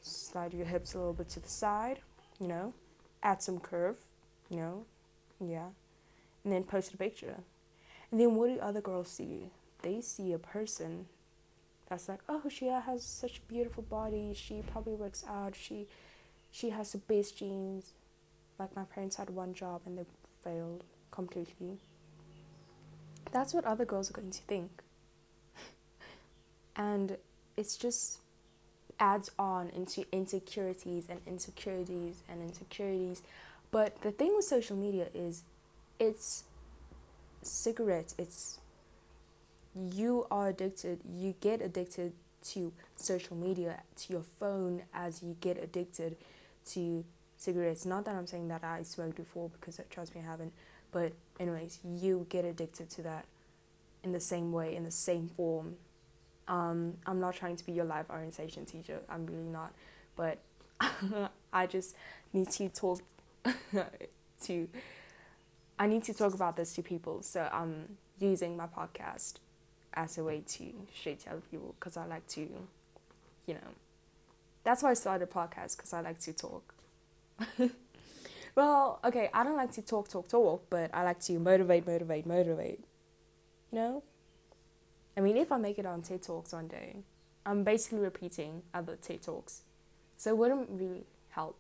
slide 0.02 0.54
your 0.54 0.66
hips 0.66 0.94
a 0.94 0.98
little 0.98 1.14
bit 1.14 1.30
to 1.30 1.40
the 1.40 1.50
side, 1.50 2.00
you 2.40 2.48
know, 2.48 2.74
add 3.22 3.42
some 3.42 3.60
curve, 3.60 3.98
you 4.50 4.58
know, 4.58 4.86
yeah, 5.40 5.68
and 6.44 6.54
then 6.54 6.64
post 6.64 6.94
a 6.94 6.98
picture. 6.98 7.36
And 8.12 8.20
then 8.20 8.36
what 8.36 8.48
do 8.48 8.60
other 8.60 8.82
girls 8.82 9.10
see? 9.12 9.52
They 9.82 10.02
see 10.02 10.34
a 10.34 10.40
person 10.40 11.06
that's 11.90 12.10
like, 12.10 12.20
oh, 12.28 12.44
she 12.50 12.68
has 12.68 13.04
such 13.04 13.40
a 13.40 13.52
beautiful 13.52 13.84
body. 13.84 14.34
She 14.34 14.62
probably 14.72 14.94
works 14.94 15.24
out. 15.28 15.56
She 15.56 15.88
she 16.52 16.70
has 16.70 16.94
the 16.94 16.98
best 16.98 17.38
genes. 17.38 17.94
Like 18.60 18.76
my 18.76 18.84
parents 18.84 19.16
had 19.16 19.30
one 19.30 19.54
job 19.54 19.82
and 19.86 19.98
they 19.98 20.06
failed 20.44 20.84
completely. 21.12 21.80
That's 23.32 23.54
what 23.54 23.64
other 23.66 23.86
girls 23.86 24.10
are 24.10 24.14
going 24.14 24.32
to 24.32 24.42
think. 24.44 24.84
And 26.76 27.18
it's 27.58 27.76
just 27.76 28.20
adds 29.00 29.32
on 29.40 29.70
into 29.70 30.06
insecurities 30.12 31.06
and 31.10 31.20
insecurities 31.26 32.24
and 32.30 32.42
insecurities. 32.42 33.22
But 33.72 34.02
the 34.02 34.12
thing 34.12 34.34
with 34.36 34.46
social 34.46 34.76
media 34.76 35.08
is 35.14 35.44
it's 36.00 36.44
cigarettes. 37.42 38.16
It's 38.18 38.60
you 39.76 40.26
are 40.32 40.50
addicted 40.50 41.00
you 41.08 41.36
get 41.40 41.62
addicted 41.62 42.12
to 42.42 42.74
social 42.96 43.36
media 43.36 43.82
to 43.96 44.14
your 44.14 44.24
phone 44.40 44.82
as 44.94 45.22
you 45.22 45.36
get 45.42 45.62
addicted 45.62 46.18
to 46.66 47.06
cigarettes 47.40 47.86
not 47.86 48.06
that 48.06 48.14
i'm 48.14 48.28
saying 48.28 48.48
that 48.48 48.64
i 48.64 48.84
smoked 48.84 49.16
before 49.16 49.50
because 49.50 49.82
trust 49.90 50.14
me 50.14 50.22
i 50.22 50.30
haven't 50.30 50.54
but 50.92 51.14
anyways 51.40 51.80
you 51.84 52.28
get 52.30 52.46
addicted 52.46 52.88
to 52.92 53.02
that 53.02 53.26
in 54.04 54.12
the 54.12 54.20
same 54.20 54.52
way 54.52 54.76
in 54.76 54.84
the 54.84 54.92
same 54.92 55.28
form 55.28 55.76
um, 56.50 56.96
I'm 57.06 57.20
not 57.20 57.36
trying 57.36 57.56
to 57.56 57.66
be 57.66 57.72
your 57.72 57.86
life 57.86 58.08
orientation 58.10 58.66
teacher. 58.66 59.00
I'm 59.08 59.26
really 59.28 59.50
not. 59.50 59.72
But 60.16 60.40
I 61.54 61.68
just 61.68 61.96
need 62.34 62.50
to 62.52 62.68
talk 62.70 63.02
to. 64.44 64.68
I 65.78 65.88
need 65.88 66.04
to 66.06 66.14
talk 66.14 66.34
about 66.34 66.58
this 66.58 66.74
to 66.74 66.82
people. 66.82 67.22
So 67.22 67.48
I'm 67.54 67.98
using 68.20 68.58
my 68.58 68.66
podcast 68.66 69.36
as 69.94 70.18
a 70.18 70.24
way 70.24 70.42
to 70.46 70.66
straight 70.94 71.20
tell 71.20 71.42
people 71.52 71.76
because 71.80 71.96
I 71.96 72.06
like 72.06 72.28
to, 72.30 72.42
you 72.42 73.54
know. 73.54 73.70
That's 74.64 74.84
why 74.84 74.92
I 74.92 74.94
started 74.96 75.30
a 75.30 75.32
podcast 75.32 75.78
because 75.78 75.94
I 75.94 76.02
like 76.02 76.20
to 76.22 76.34
talk. 76.34 76.74
well, 78.56 79.00
okay, 79.04 79.30
I 79.34 79.44
don't 79.44 79.58
like 79.58 79.72
to 79.74 79.82
talk, 79.82 80.10
talk, 80.10 80.28
talk, 80.28 80.66
but 80.70 80.94
I 80.94 81.04
like 81.04 81.20
to 81.22 81.40
motivate, 81.40 81.86
motivate, 81.88 82.26
motivate. 82.26 82.84
You 83.72 83.78
know? 83.78 84.04
I 85.18 85.22
mean, 85.22 85.38
if 85.38 85.52
I 85.52 85.58
make 85.58 85.78
it 85.78 85.86
on 85.86 86.02
TED 86.02 86.24
Talks 86.24 86.54
one 86.54 86.68
day, 86.68 86.98
I'm 87.46 87.64
basically 87.64 88.00
repeating 88.00 88.64
other 88.74 88.96
TED 88.96 89.22
Talks. 89.22 89.64
So 90.18 90.30
it 90.30 90.38
wouldn't 90.38 90.70
really 90.70 91.06
help 91.30 91.58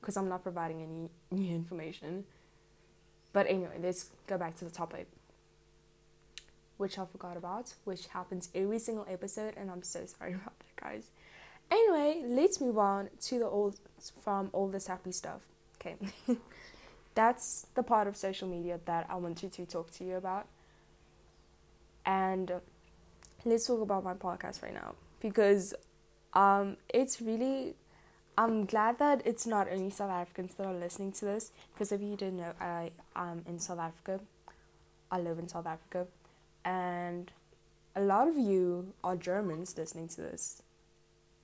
because 0.00 0.16
I'm 0.16 0.28
not 0.28 0.42
providing 0.42 0.82
any 0.82 1.10
new 1.30 1.54
information. 1.54 2.24
But 3.32 3.46
anyway, 3.48 3.78
let's 3.82 4.10
go 4.26 4.38
back 4.38 4.56
to 4.58 4.64
the 4.64 4.70
topic, 4.70 5.08
which 6.76 6.98
I 6.98 7.04
forgot 7.06 7.36
about, 7.36 7.74
which 7.84 8.06
happens 8.08 8.48
every 8.54 8.78
single 8.78 9.06
episode, 9.10 9.54
and 9.56 9.70
I'm 9.70 9.82
so 9.82 10.04
sorry 10.06 10.34
about 10.40 10.58
that, 10.58 10.76
guys. 10.76 11.10
Anyway, 11.74 12.22
let's 12.28 12.60
move 12.60 12.78
on 12.78 13.08
to 13.20 13.40
the 13.40 13.46
old 13.46 13.80
from 14.22 14.48
all 14.52 14.68
this 14.68 14.86
happy 14.86 15.10
stuff. 15.10 15.40
Okay. 15.76 15.96
that's 17.16 17.66
the 17.74 17.82
part 17.82 18.06
of 18.06 18.16
social 18.16 18.46
media 18.46 18.78
that 18.84 19.06
I 19.10 19.16
wanted 19.16 19.52
to 19.54 19.66
talk 19.66 19.90
to 19.94 20.04
you 20.04 20.14
about. 20.14 20.46
And 22.06 22.52
let's 23.44 23.66
talk 23.66 23.80
about 23.80 24.04
my 24.04 24.14
podcast 24.14 24.62
right 24.62 24.72
now 24.72 24.94
because 25.20 25.74
um, 26.34 26.76
it's 26.92 27.20
really. 27.20 27.74
I'm 28.36 28.66
glad 28.66 28.98
that 28.98 29.22
it's 29.24 29.46
not 29.46 29.68
only 29.70 29.90
South 29.90 30.10
Africans 30.10 30.54
that 30.56 30.66
are 30.66 30.74
listening 30.74 31.12
to 31.12 31.24
this 31.24 31.52
because 31.72 31.92
if 31.92 32.00
you 32.00 32.16
didn't 32.16 32.38
know, 32.38 32.52
I 32.60 32.90
am 33.14 33.44
in 33.48 33.60
South 33.60 33.78
Africa. 33.78 34.20
I 35.10 35.20
live 35.20 35.38
in 35.38 35.48
South 35.48 35.66
Africa, 35.66 36.08
and 36.64 37.30
a 37.94 38.00
lot 38.00 38.26
of 38.26 38.36
you 38.36 38.92
are 39.04 39.14
Germans 39.14 39.78
listening 39.78 40.08
to 40.08 40.22
this. 40.22 40.63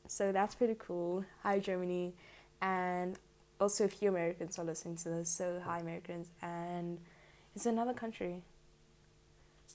So 0.06 0.32
that's 0.32 0.54
pretty 0.54 0.76
cool. 0.78 1.24
Hi, 1.42 1.58
Germany. 1.58 2.14
And 2.60 3.18
also, 3.60 3.84
a 3.84 3.88
few 3.88 4.08
Americans 4.08 4.58
are 4.58 4.64
listening 4.64 4.96
to 4.96 5.08
this. 5.10 5.30
So, 5.30 5.60
hi, 5.64 5.78
Americans. 5.78 6.28
And 6.42 6.98
it's 7.54 7.66
another 7.66 7.94
country. 7.94 8.42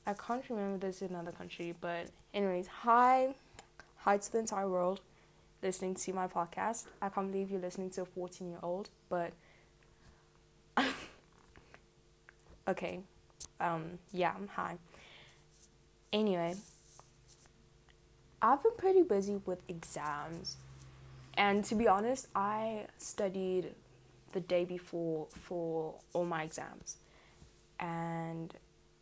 I 0.05 0.13
can't 0.13 0.44
remember 0.50 0.86
this 0.86 1.01
is 1.01 1.10
another 1.10 1.32
country, 1.32 1.74
but, 1.79 2.08
anyways, 2.34 2.67
hi. 2.67 3.36
Hi 3.98 4.17
to 4.17 4.32
the 4.32 4.39
entire 4.39 4.70
world 4.70 5.01
listening 5.65 5.96
to 5.96 6.13
my 6.13 6.27
podcast. 6.27 6.86
I 7.01 7.10
can't 7.10 7.32
believe 7.32 7.50
you're 7.50 7.60
listening 7.60 7.89
to 7.91 8.03
a 8.03 8.05
14 8.05 8.50
year 8.50 8.60
old, 8.62 8.89
but. 9.10 9.34
okay. 12.67 13.00
Um, 13.60 14.00
yeah, 14.12 14.34
hi. 14.53 14.77
Anyway, 16.13 16.55
I've 18.42 18.62
been 18.63 18.74
pretty 18.77 19.01
busy 19.01 19.42
with 19.46 19.60
exams. 19.68 20.58
And 21.38 21.65
to 21.65 21.75
be 21.75 21.88
honest, 21.88 22.27
I 22.36 22.88
studied 22.98 23.74
the 24.32 24.39
day 24.39 24.65
before 24.65 25.27
for 25.42 25.96
all 26.13 26.25
my 26.25 26.44
exams. 26.44 26.98
And 27.80 28.54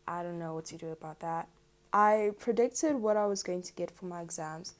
I 0.06 0.22
don't 0.22 0.38
know 0.38 0.54
what 0.54 0.64
to 0.66 0.76
do 0.76 0.88
about 0.88 1.20
that. 1.20 1.48
I 1.92 2.32
predicted 2.38 2.96
what 2.96 3.16
I 3.16 3.26
was 3.26 3.42
going 3.42 3.62
to 3.62 3.72
get 3.72 3.90
for 3.90 4.06
my 4.06 4.20
exams, 4.20 4.74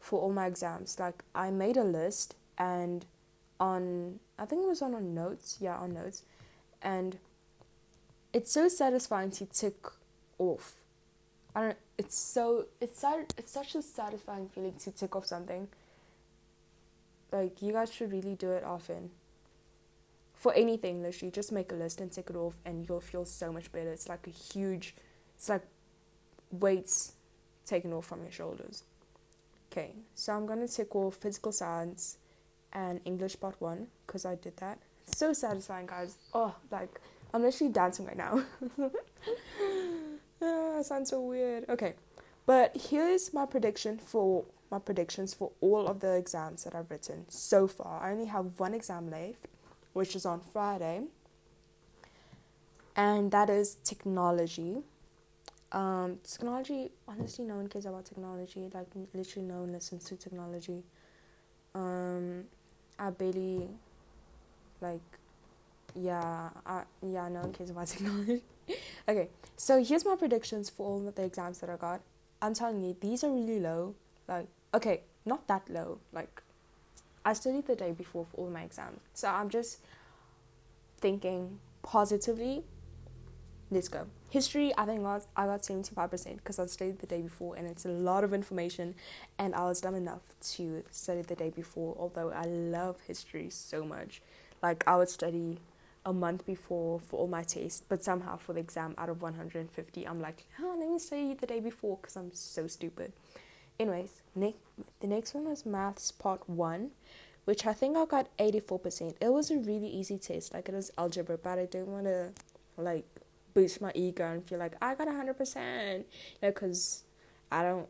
for 0.00 0.20
all 0.20 0.32
my 0.32 0.46
exams. 0.46 0.98
Like, 0.98 1.22
I 1.34 1.50
made 1.50 1.76
a 1.76 1.84
list 1.84 2.34
and 2.56 3.04
on, 3.60 4.18
I 4.38 4.44
think 4.44 4.62
it 4.62 4.68
was 4.68 4.82
on, 4.82 4.94
on 4.94 5.14
notes. 5.14 5.58
Yeah, 5.60 5.76
on 5.76 5.94
notes. 5.94 6.22
And 6.82 7.18
it's 8.32 8.52
so 8.52 8.68
satisfying 8.68 9.30
to 9.32 9.46
tick 9.46 9.86
off 10.38 10.74
I 11.58 11.62
don't. 11.62 11.76
It's 11.98 12.16
so. 12.16 12.66
It's 12.80 13.00
sad. 13.00 13.34
It's 13.36 13.50
such 13.50 13.74
a 13.74 13.82
satisfying 13.82 14.48
feeling 14.48 14.74
to 14.84 14.92
tick 14.92 15.16
off 15.16 15.26
something. 15.26 15.66
Like 17.32 17.60
you 17.60 17.72
guys 17.72 17.92
should 17.92 18.12
really 18.12 18.36
do 18.36 18.52
it 18.52 18.62
often. 18.62 19.10
For 20.36 20.54
anything, 20.54 21.02
literally, 21.02 21.32
just 21.32 21.50
make 21.50 21.72
a 21.72 21.74
list 21.74 22.00
and 22.00 22.12
tick 22.12 22.26
it 22.30 22.36
off, 22.36 22.54
and 22.64 22.88
you'll 22.88 23.00
feel 23.00 23.24
so 23.24 23.52
much 23.52 23.72
better. 23.72 23.90
It's 23.90 24.08
like 24.08 24.28
a 24.28 24.30
huge. 24.30 24.94
It's 25.34 25.48
like 25.48 25.66
weights 26.52 27.14
taken 27.66 27.92
off 27.92 28.06
from 28.06 28.22
your 28.22 28.30
shoulders. 28.30 28.84
Okay, 29.72 29.96
so 30.14 30.34
I'm 30.34 30.46
gonna 30.46 30.68
tick 30.68 30.94
off 30.94 31.16
physical 31.16 31.50
science 31.50 32.18
and 32.72 33.00
English 33.04 33.40
part 33.40 33.60
one 33.60 33.88
because 34.06 34.24
I 34.24 34.36
did 34.36 34.56
that. 34.58 34.78
It's 35.08 35.18
so 35.18 35.32
satisfying, 35.32 35.86
guys. 35.86 36.18
Oh, 36.32 36.54
like 36.70 37.00
I'm 37.34 37.42
literally 37.42 37.72
dancing 37.72 38.06
right 38.06 38.16
now. 38.16 38.44
ah, 40.78 40.82
sounds 40.82 41.10
so 41.10 41.20
weird. 41.20 41.64
Okay, 41.68 41.94
but 42.46 42.76
here's 42.76 43.32
my 43.32 43.46
prediction 43.46 43.98
for 43.98 44.44
my 44.70 44.78
predictions 44.78 45.34
for 45.34 45.52
all 45.60 45.86
of 45.86 46.00
the 46.00 46.14
exams 46.14 46.64
that 46.64 46.74
I've 46.74 46.90
written 46.90 47.24
so 47.28 47.66
far. 47.66 48.02
I 48.02 48.12
only 48.12 48.26
have 48.26 48.58
one 48.58 48.74
exam 48.74 49.10
left, 49.10 49.46
which 49.92 50.14
is 50.14 50.26
on 50.26 50.40
Friday, 50.52 51.02
and 52.96 53.30
that 53.30 53.50
is 53.50 53.76
technology. 53.84 54.78
Um, 55.70 56.18
technology, 56.24 56.90
honestly, 57.06 57.44
no 57.44 57.56
one 57.56 57.68
cares 57.68 57.86
about 57.86 58.06
technology. 58.06 58.70
Like, 58.72 58.86
literally, 59.14 59.46
no 59.46 59.60
one 59.60 59.72
listens 59.72 60.04
to 60.04 60.16
technology. 60.16 60.82
Um, 61.74 62.44
I 62.98 63.10
barely, 63.10 63.68
like, 64.80 65.02
yeah, 65.94 66.50
I, 66.66 66.82
yeah, 67.02 67.28
no 67.28 67.40
one 67.40 67.52
cares 67.52 67.70
about 67.70 67.86
technology. 67.88 68.42
okay, 69.08 69.28
so 69.56 69.82
here's 69.82 70.04
my 70.04 70.16
predictions 70.16 70.70
for 70.70 70.86
all 70.86 71.00
the 71.00 71.22
exams 71.22 71.58
that 71.58 71.70
I 71.70 71.76
got. 71.76 72.00
I'm 72.40 72.54
telling 72.54 72.82
you, 72.82 72.96
these 73.00 73.24
are 73.24 73.30
really 73.30 73.60
low. 73.60 73.94
Like, 74.28 74.46
okay, 74.74 75.02
not 75.24 75.46
that 75.48 75.68
low. 75.68 75.98
Like, 76.12 76.42
I 77.24 77.32
studied 77.32 77.66
the 77.66 77.76
day 77.76 77.92
before 77.92 78.24
for 78.24 78.36
all 78.38 78.50
my 78.50 78.62
exams. 78.62 79.00
So 79.14 79.28
I'm 79.28 79.50
just 79.50 79.78
thinking 81.00 81.58
positively. 81.82 82.64
Let's 83.70 83.88
go. 83.88 84.06
History, 84.30 84.72
I 84.78 84.86
think 84.86 85.00
I 85.00 85.02
got, 85.02 85.26
I 85.36 85.46
got 85.46 85.62
75% 85.62 86.36
because 86.36 86.58
I 86.58 86.66
studied 86.66 87.00
the 87.00 87.06
day 87.06 87.20
before 87.20 87.56
and 87.56 87.66
it's 87.66 87.84
a 87.84 87.90
lot 87.90 88.24
of 88.24 88.32
information 88.32 88.94
and 89.38 89.54
I 89.54 89.64
was 89.64 89.80
dumb 89.80 89.94
enough 89.94 90.22
to 90.54 90.84
study 90.90 91.22
the 91.22 91.34
day 91.34 91.50
before, 91.50 91.96
although 91.98 92.30
I 92.30 92.44
love 92.44 92.96
history 93.06 93.48
so 93.50 93.84
much. 93.84 94.22
Like, 94.62 94.84
I 94.86 94.96
would 94.96 95.08
study 95.08 95.60
a 96.04 96.12
month 96.12 96.46
before 96.46 97.00
for 97.00 97.20
all 97.20 97.28
my 97.28 97.42
tests, 97.42 97.82
but 97.88 98.02
somehow 98.02 98.36
for 98.36 98.52
the 98.52 98.60
exam 98.60 98.94
out 98.98 99.08
of 99.08 99.20
150, 99.20 100.06
I'm 100.06 100.20
like, 100.20 100.44
oh, 100.60 100.76
let 100.78 100.88
me 100.88 100.98
study 100.98 101.34
the 101.34 101.46
day 101.46 101.60
before 101.60 101.98
because 102.00 102.16
I'm 102.16 102.32
so 102.32 102.66
stupid. 102.66 103.12
Anyways, 103.78 104.22
ne- 104.34 104.56
the 105.00 105.06
next 105.06 105.34
one 105.34 105.44
was 105.44 105.66
maths 105.66 106.10
part 106.10 106.48
one, 106.48 106.90
which 107.44 107.66
I 107.66 107.72
think 107.72 107.96
I 107.96 108.04
got 108.06 108.34
84%. 108.38 109.14
It 109.20 109.32
was 109.32 109.50
a 109.50 109.58
really 109.58 109.88
easy 109.88 110.18
test, 110.18 110.54
like 110.54 110.68
it 110.68 110.74
was 110.74 110.90
algebra, 110.98 111.38
but 111.38 111.58
I 111.58 111.66
didn't 111.66 111.88
want 111.88 112.06
to 112.06 112.30
like 112.76 113.04
boost 113.54 113.80
my 113.80 113.92
ego 113.94 114.24
and 114.32 114.44
feel 114.44 114.58
like 114.58 114.74
I 114.80 114.94
got 114.94 115.08
100%, 115.08 115.98
you 115.98 116.04
know, 116.42 116.48
because 116.48 117.04
I 117.50 117.62
don't 117.62 117.88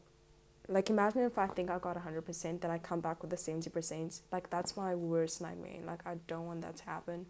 like 0.69 0.91
imagine 0.91 1.23
if 1.23 1.39
I 1.39 1.47
think 1.47 1.71
I 1.71 1.79
got 1.79 1.97
100% 1.97 2.61
then 2.61 2.71
I 2.71 2.79
come 2.79 3.01
back 3.01 3.23
with 3.23 3.33
a 3.33 3.37
70%. 3.37 4.21
Like 4.31 4.51
that's 4.51 4.77
my 4.77 4.95
worst 4.95 5.41
nightmare. 5.41 5.81
Like 5.87 6.07
I 6.07 6.17
don't 6.27 6.47
want 6.47 6.61
that 6.63 6.77
to 6.77 6.85
happen 6.85 7.27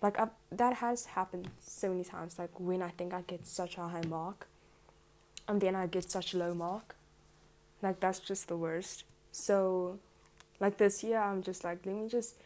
like 0.00 0.18
I've, 0.18 0.30
that 0.52 0.74
has 0.74 1.06
happened 1.06 1.48
so 1.60 1.90
many 1.90 2.04
times 2.04 2.38
like 2.38 2.50
when 2.58 2.82
i 2.82 2.88
think 2.90 3.12
i 3.12 3.22
get 3.22 3.46
such 3.46 3.78
a 3.78 3.82
high 3.82 4.04
mark 4.08 4.46
and 5.48 5.60
then 5.60 5.74
i 5.74 5.86
get 5.86 6.08
such 6.10 6.34
a 6.34 6.38
low 6.38 6.54
mark. 6.54 6.94
Like 7.82 8.00
that's 8.00 8.18
just 8.18 8.48
the 8.48 8.56
worst. 8.56 9.04
So 9.32 9.98
like 10.60 10.76
this 10.76 11.02
year 11.02 11.18
i'm 11.18 11.42
just 11.42 11.64
like 11.64 11.78
let 11.86 11.96
me 11.96 12.08
just 12.08 12.36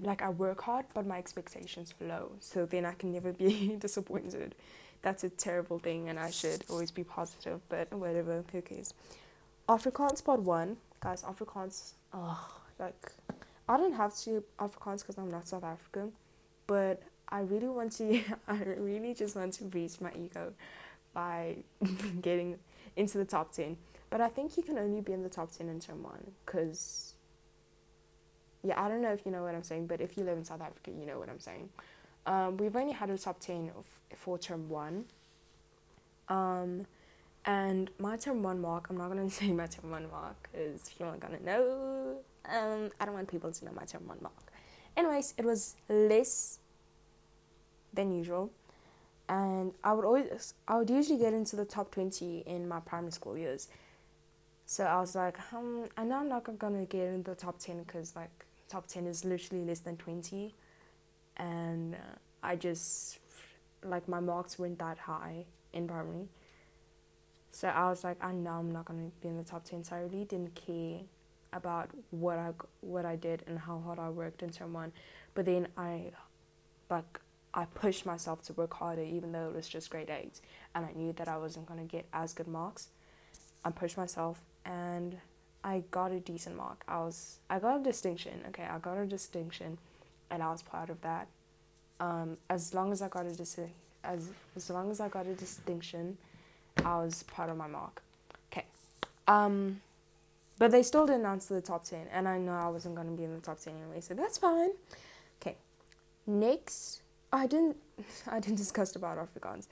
like 0.00 0.22
i 0.22 0.28
work 0.28 0.62
hard 0.62 0.86
but 0.94 1.06
my 1.06 1.18
expectations 1.18 1.94
are 2.00 2.06
low. 2.06 2.32
So 2.40 2.66
then 2.66 2.84
i 2.84 2.92
can 2.92 3.12
never 3.12 3.32
be 3.32 3.76
disappointed. 3.80 4.54
That's 5.02 5.22
a 5.22 5.28
terrible 5.28 5.78
thing 5.78 6.08
and 6.08 6.18
i 6.18 6.30
should 6.30 6.64
always 6.68 6.90
be 6.90 7.04
positive 7.04 7.60
but 7.68 7.92
whatever 7.94 8.44
who 8.52 8.60
cares? 8.60 8.92
Afrikaans 9.68 10.22
part 10.24 10.40
one. 10.40 10.76
Guys 11.00 11.22
afrikaans 11.22 11.92
oh 12.12 12.48
like 12.78 13.12
i 13.68 13.76
don't 13.76 13.92
have 13.92 14.16
to 14.16 14.42
afrikaans 14.58 15.00
because 15.00 15.18
i'm 15.18 15.30
not 15.30 15.46
south 15.46 15.62
african 15.64 16.12
but 16.66 17.02
I 17.28 17.40
really 17.40 17.68
want 17.68 17.92
to, 17.92 18.20
I 18.48 18.56
really 18.76 19.14
just 19.14 19.36
want 19.36 19.52
to 19.54 19.64
boost 19.64 20.00
my 20.00 20.12
ego 20.16 20.52
by 21.12 21.56
getting 22.22 22.58
into 22.96 23.18
the 23.18 23.24
top 23.24 23.52
10. 23.52 23.76
But 24.10 24.20
I 24.20 24.28
think 24.28 24.56
you 24.56 24.62
can 24.62 24.78
only 24.78 25.00
be 25.00 25.12
in 25.12 25.22
the 25.22 25.28
top 25.28 25.50
10 25.50 25.68
in 25.68 25.80
term 25.80 26.02
one 26.02 26.32
because, 26.44 27.14
yeah, 28.62 28.80
I 28.80 28.88
don't 28.88 29.02
know 29.02 29.12
if 29.12 29.24
you 29.24 29.32
know 29.32 29.42
what 29.42 29.54
I'm 29.54 29.62
saying, 29.62 29.86
but 29.86 30.00
if 30.00 30.16
you 30.16 30.24
live 30.24 30.38
in 30.38 30.44
South 30.44 30.60
Africa, 30.60 30.90
you 30.90 31.06
know 31.06 31.18
what 31.18 31.28
I'm 31.28 31.40
saying. 31.40 31.68
Um, 32.26 32.56
we've 32.56 32.74
only 32.76 32.92
had 32.92 33.10
a 33.10 33.18
top 33.18 33.40
10 33.40 33.72
of, 33.76 33.84
for 34.16 34.38
term 34.38 34.68
one. 34.68 35.06
Um, 36.28 36.86
and 37.44 37.90
my 37.98 38.16
term 38.16 38.42
one 38.42 38.60
mark, 38.60 38.86
I'm 38.88 38.96
not 38.96 39.10
going 39.10 39.28
to 39.28 39.34
say 39.34 39.48
my 39.52 39.66
term 39.66 39.90
one 39.90 40.08
mark 40.10 40.48
because 40.52 40.90
you're 40.98 41.08
not 41.08 41.20
going 41.20 41.38
to 41.38 41.44
know. 41.44 42.16
Um, 42.46 42.90
I 43.00 43.04
don't 43.04 43.14
want 43.14 43.28
people 43.28 43.50
to 43.50 43.64
know 43.64 43.72
my 43.72 43.84
term 43.84 44.06
one 44.06 44.18
mark. 44.20 44.52
Anyways, 44.96 45.34
it 45.36 45.44
was 45.44 45.76
less 45.88 46.58
than 47.92 48.12
usual, 48.12 48.50
and 49.28 49.72
I 49.82 49.92
would 49.92 50.04
always, 50.04 50.54
I 50.68 50.76
would 50.78 50.90
usually 50.90 51.18
get 51.18 51.32
into 51.32 51.56
the 51.56 51.64
top 51.64 51.90
twenty 51.90 52.42
in 52.46 52.68
my 52.68 52.80
primary 52.80 53.12
school 53.12 53.36
years. 53.36 53.68
So 54.66 54.84
I 54.84 55.00
was 55.00 55.14
like, 55.14 55.36
um, 55.52 55.86
I 55.96 56.04
know 56.04 56.18
I'm 56.18 56.28
not 56.28 56.44
gonna 56.58 56.86
get 56.86 57.08
in 57.08 57.22
the 57.22 57.34
top 57.34 57.58
ten 57.58 57.82
because 57.82 58.14
like 58.16 58.30
top 58.68 58.86
ten 58.86 59.06
is 59.06 59.24
literally 59.24 59.64
less 59.64 59.80
than 59.80 59.96
twenty, 59.96 60.54
and 61.36 61.96
I 62.42 62.56
just 62.56 63.18
like 63.82 64.08
my 64.08 64.20
marks 64.20 64.58
weren't 64.58 64.78
that 64.78 64.98
high 64.98 65.44
in 65.72 65.86
primary. 65.88 66.28
So 67.50 67.68
I 67.68 67.88
was 67.88 68.02
like, 68.04 68.22
I 68.22 68.32
know 68.32 68.52
I'm 68.52 68.72
not 68.72 68.84
gonna 68.84 69.10
be 69.20 69.28
in 69.28 69.36
the 69.36 69.44
top 69.44 69.64
ten. 69.64 69.84
So 69.84 69.96
I 69.96 70.00
really 70.00 70.24
didn't 70.24 70.54
care 70.54 71.00
about 71.54 71.90
what 72.10 72.38
I 72.38 72.52
what 72.80 73.04
I 73.04 73.16
did 73.16 73.42
and 73.46 73.58
how 73.58 73.80
hard 73.80 73.98
I 73.98 74.10
worked 74.10 74.42
in 74.42 74.50
term 74.50 74.72
one, 74.74 74.92
but 75.34 75.46
then 75.46 75.68
I 75.76 76.12
like 76.90 77.20
I 77.54 77.64
pushed 77.66 78.04
myself 78.04 78.42
to 78.46 78.52
work 78.52 78.74
harder 78.74 79.02
even 79.02 79.32
though 79.32 79.48
it 79.48 79.54
was 79.54 79.68
just 79.68 79.88
grade 79.88 80.10
eight 80.10 80.40
and 80.74 80.84
I 80.84 80.92
knew 80.92 81.12
that 81.14 81.28
I 81.28 81.36
wasn't 81.38 81.66
gonna 81.66 81.84
get 81.84 82.04
as 82.12 82.34
good 82.34 82.48
marks. 82.48 82.88
I 83.64 83.70
pushed 83.70 83.96
myself 83.96 84.42
and 84.64 85.16
I 85.64 85.82
got 85.90 86.12
a 86.12 86.20
decent 86.20 86.56
mark. 86.56 86.84
I 86.86 86.98
was 86.98 87.38
I 87.48 87.58
got 87.58 87.80
a 87.80 87.82
distinction. 87.82 88.44
Okay, 88.48 88.64
I 88.64 88.78
got 88.78 88.98
a 88.98 89.06
distinction, 89.06 89.78
and 90.30 90.42
I 90.42 90.50
was 90.50 90.62
proud 90.62 90.90
of 90.90 91.00
that. 91.00 91.26
Um, 91.98 92.36
as 92.50 92.74
long 92.74 92.92
as 92.92 93.00
I 93.00 93.08
got 93.08 93.24
a 93.24 93.34
dis- 93.34 93.58
as 94.04 94.28
as 94.54 94.68
long 94.68 94.90
as 94.90 95.00
I 95.00 95.08
got 95.08 95.26
a 95.26 95.34
distinction, 95.34 96.18
I 96.84 96.98
was 96.98 97.22
proud 97.22 97.48
of 97.48 97.56
my 97.56 97.66
mark. 97.66 98.02
Okay. 98.52 98.66
Um, 99.26 99.80
but 100.58 100.70
they 100.70 100.82
still 100.82 101.06
didn't 101.06 101.26
answer 101.26 101.54
the 101.54 101.60
top 101.60 101.84
ten, 101.84 102.06
and 102.12 102.28
I 102.28 102.38
know 102.38 102.52
I 102.52 102.68
wasn't 102.68 102.94
gonna 102.94 103.10
be 103.12 103.24
in 103.24 103.34
the 103.34 103.40
top 103.40 103.60
ten 103.60 103.74
anyway, 103.76 104.00
so 104.00 104.14
that's 104.14 104.38
fine. 104.38 104.70
Okay. 105.40 105.56
Next, 106.26 107.02
I 107.32 107.46
didn't 107.46 107.76
I 108.30 108.40
didn't 108.40 108.56
discuss 108.56 108.94
about 108.96 109.18
Afrikaans. 109.18 109.66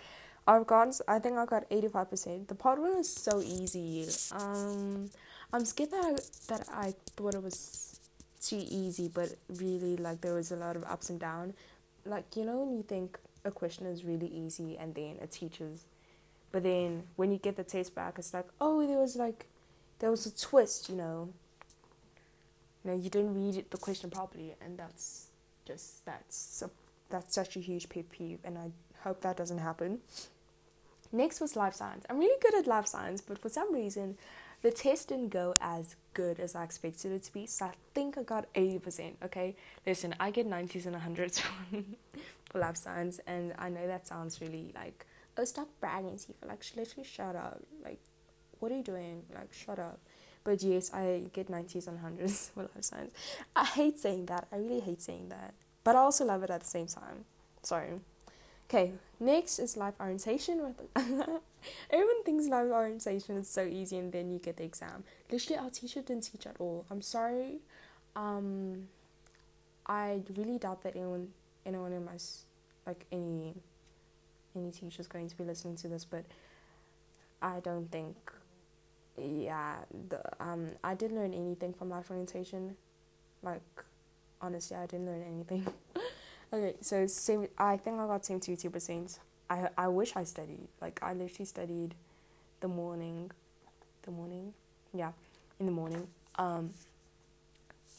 Afrikaans, 0.46 1.00
I 1.06 1.20
think 1.20 1.36
I 1.36 1.46
got 1.46 1.64
eighty 1.70 1.88
five 1.88 2.10
percent. 2.10 2.48
The 2.48 2.54
part 2.54 2.80
one 2.80 2.96
was 2.96 3.08
so 3.08 3.40
easy. 3.40 4.06
Um, 4.32 5.10
I'm 5.52 5.64
scared 5.64 5.92
that 5.92 6.04
I, 6.04 6.12
that 6.48 6.68
I 6.72 6.94
thought 7.16 7.34
it 7.34 7.42
was 7.42 8.00
too 8.40 8.64
easy, 8.68 9.08
but 9.08 9.34
really 9.48 9.96
like 9.96 10.20
there 10.20 10.34
was 10.34 10.50
a 10.50 10.56
lot 10.56 10.74
of 10.74 10.82
ups 10.84 11.10
and 11.10 11.20
downs. 11.20 11.54
Like 12.04 12.24
you 12.36 12.44
know 12.44 12.58
when 12.58 12.76
you 12.76 12.82
think 12.82 13.18
a 13.44 13.52
question 13.52 13.86
is 13.86 14.04
really 14.04 14.26
easy 14.26 14.76
and 14.76 14.94
then 14.94 15.18
it 15.22 15.30
teaches, 15.30 15.84
but 16.50 16.64
then 16.64 17.04
when 17.14 17.30
you 17.30 17.38
get 17.38 17.54
the 17.56 17.64
test 17.64 17.94
back, 17.94 18.14
it's 18.18 18.34
like 18.34 18.46
oh 18.60 18.84
there 18.84 18.98
was 18.98 19.14
like 19.14 19.46
there 20.02 20.10
was 20.10 20.26
a 20.26 20.36
twist, 20.36 20.88
you 20.88 20.96
know. 20.96 21.28
You 22.84 22.90
know 22.90 22.96
you 22.96 23.08
didn't 23.08 23.34
read 23.34 23.70
the 23.70 23.78
question 23.78 24.10
properly, 24.10 24.54
and 24.60 24.76
that's 24.76 25.28
just 25.64 26.04
that's 26.04 26.60
a, 26.66 26.70
that's 27.08 27.32
such 27.32 27.56
a 27.56 27.60
huge 27.60 27.88
pet 27.88 28.10
peeve, 28.10 28.40
and 28.44 28.58
I 28.58 28.72
hope 29.04 29.20
that 29.20 29.36
doesn't 29.36 29.58
happen. 29.58 30.00
Next 31.12 31.40
was 31.40 31.54
life 31.54 31.74
science. 31.74 32.04
I'm 32.10 32.18
really 32.18 32.40
good 32.42 32.54
at 32.56 32.66
life 32.66 32.88
science, 32.88 33.20
but 33.20 33.38
for 33.38 33.48
some 33.48 33.72
reason, 33.72 34.18
the 34.62 34.72
test 34.72 35.10
didn't 35.10 35.28
go 35.28 35.54
as 35.60 35.94
good 36.14 36.40
as 36.40 36.56
I 36.56 36.64
expected 36.64 37.12
it 37.12 37.22
to 37.24 37.32
be. 37.32 37.46
So 37.46 37.66
I 37.66 37.72
think 37.94 38.18
I 38.18 38.24
got 38.24 38.52
80%. 38.54 39.12
Okay, 39.26 39.54
listen, 39.86 40.16
I 40.18 40.32
get 40.32 40.50
90s 40.50 40.86
and 40.86 40.96
100s 40.96 41.40
for 42.50 42.58
life 42.58 42.76
science, 42.76 43.20
and 43.28 43.54
I 43.56 43.68
know 43.68 43.86
that 43.86 44.08
sounds 44.08 44.40
really 44.40 44.72
like, 44.74 45.06
oh, 45.36 45.44
stop 45.44 45.68
bragging, 45.78 46.16
Tifa. 46.16 46.48
Like, 46.48 46.64
literally, 46.76 47.06
shut 47.06 47.36
up. 47.36 47.60
Like, 47.84 48.00
what 48.62 48.70
are 48.70 48.76
you 48.76 48.82
doing? 48.82 49.22
Like, 49.34 49.52
shut 49.52 49.80
up. 49.80 49.98
But 50.44 50.62
yes, 50.62 50.92
I 50.94 51.24
get 51.32 51.50
90s 51.50 51.88
and 51.88 51.98
100s 51.98 52.50
for 52.54 52.62
life 52.62 52.70
science. 52.80 53.12
I 53.54 53.64
hate 53.64 53.98
saying 53.98 54.26
that. 54.26 54.46
I 54.52 54.56
really 54.56 54.80
hate 54.80 55.02
saying 55.02 55.28
that. 55.30 55.54
But 55.84 55.96
I 55.96 55.98
also 55.98 56.24
love 56.24 56.42
it 56.44 56.50
at 56.50 56.60
the 56.60 56.66
same 56.66 56.86
time. 56.86 57.24
Sorry. 57.62 57.90
Okay, 58.68 58.92
next 59.20 59.58
is 59.58 59.76
life 59.76 59.94
orientation. 60.00 60.74
Everyone 61.90 62.24
thinks 62.24 62.46
life 62.46 62.70
orientation 62.70 63.36
is 63.36 63.48
so 63.48 63.64
easy 63.64 63.98
and 63.98 64.12
then 64.12 64.30
you 64.30 64.38
get 64.38 64.56
the 64.56 64.64
exam. 64.64 65.04
Literally, 65.30 65.58
our 65.58 65.70
teacher 65.70 66.00
didn't 66.00 66.22
teach 66.22 66.46
at 66.46 66.56
all. 66.58 66.86
I'm 66.90 67.02
sorry. 67.02 67.58
Um, 68.16 68.88
I 69.86 70.20
really 70.36 70.58
doubt 70.58 70.82
that 70.84 70.96
anyone, 70.96 71.28
anyone 71.66 71.92
in 71.92 72.04
my, 72.04 72.16
like 72.86 73.04
any, 73.12 73.54
any 74.56 74.70
teacher 74.70 75.00
is 75.00 75.06
going 75.06 75.28
to 75.28 75.36
be 75.36 75.44
listening 75.44 75.76
to 75.76 75.88
this, 75.88 76.04
but 76.04 76.24
I 77.42 77.60
don't 77.60 77.90
think, 77.90 78.16
yeah, 79.18 79.76
the 80.08 80.20
um, 80.40 80.70
I 80.82 80.94
didn't 80.94 81.16
learn 81.16 81.34
anything 81.34 81.72
from 81.74 81.90
life 81.90 82.10
orientation. 82.10 82.76
Like, 83.42 83.62
honestly, 84.40 84.76
I 84.76 84.86
didn't 84.86 85.06
learn 85.06 85.22
anything. 85.22 85.66
Okay, 86.54 86.74
so 86.82 87.06
same. 87.06 87.48
I 87.56 87.78
think 87.78 87.98
I 87.98 88.06
got 88.06 88.26
same 88.26 88.38
two 88.38 88.56
two 88.56 88.68
percent. 88.68 89.18
I 89.48 89.68
I 89.78 89.88
wish 89.88 90.14
I 90.16 90.24
studied. 90.24 90.68
Like 90.82 91.00
I 91.02 91.14
literally 91.14 91.46
studied, 91.46 91.94
the 92.60 92.68
morning, 92.68 93.30
the 94.02 94.10
morning, 94.10 94.52
yeah, 94.92 95.12
in 95.58 95.66
the 95.66 95.72
morning. 95.72 96.06
Um. 96.36 96.70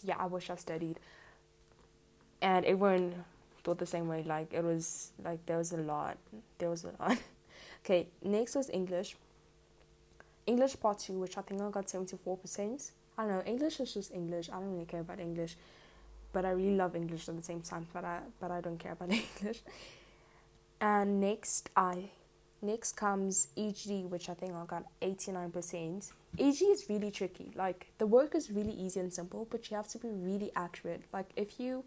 Yeah, 0.04 0.18
I 0.20 0.26
wish 0.28 0.50
I 0.50 0.56
studied. 0.56 1.00
And 2.42 2.66
everyone 2.66 3.24
thought 3.64 3.78
the 3.80 3.86
same 3.86 4.08
way. 4.08 4.24
Like 4.24 4.54
it 4.54 4.64
was 4.64 5.12
like 5.24 5.46
there 5.46 5.58
was 5.58 5.72
a 5.72 5.78
lot. 5.78 6.18
There 6.58 6.70
was 6.70 6.84
a 6.84 6.92
lot. 7.00 7.18
okay, 7.84 8.08
next 8.24 8.56
was 8.56 8.70
English. 8.70 9.16
English 10.46 10.80
part 10.80 11.00
two, 11.00 11.14
which 11.14 11.38
I 11.38 11.42
think 11.42 11.62
I 11.62 11.70
got 11.70 11.90
seventy 11.90 12.18
four 12.18 12.38
percent. 12.38 12.92
I 13.18 13.26
don't 13.26 13.32
know. 13.32 13.44
English 13.46 13.80
is 13.80 13.94
just 13.94 14.12
English. 14.12 14.50
I 14.50 14.54
don't 14.54 14.74
really 14.74 14.86
care 14.86 15.02
about 15.02 15.20
English 15.20 15.56
but 16.34 16.44
I 16.44 16.50
really 16.50 16.76
love 16.76 16.96
English 16.96 17.30
at 17.30 17.38
the 17.38 17.44
same 17.44 17.62
time. 17.62 17.88
But 17.94 18.04
I 18.04 18.20
but 18.42 18.52
I 18.52 18.60
don't 18.60 18.78
care 18.78 18.92
about 18.92 19.12
English. 19.22 19.62
And 20.82 21.22
next, 21.22 21.70
I 21.78 22.10
next 22.62 22.94
comes 22.98 23.48
EG, 23.56 24.06
which 24.10 24.28
I 24.28 24.34
think 24.34 24.54
I 24.54 24.66
got 24.66 24.84
eighty 25.02 25.32
nine 25.32 25.52
percent. 25.52 26.12
EG 26.38 26.62
is 26.64 26.86
really 26.90 27.12
tricky. 27.12 27.52
Like 27.56 27.94
the 28.00 28.08
work 28.08 28.36
is 28.36 28.52
really 28.52 28.74
easy 28.74 29.00
and 29.00 29.14
simple, 29.14 29.48
but 29.50 29.70
you 29.70 29.78
have 29.78 29.88
to 29.90 30.00
be 30.00 30.10
really 30.10 30.52
accurate. 30.56 31.04
Like 31.14 31.30
if 31.36 31.60
you, 31.60 31.84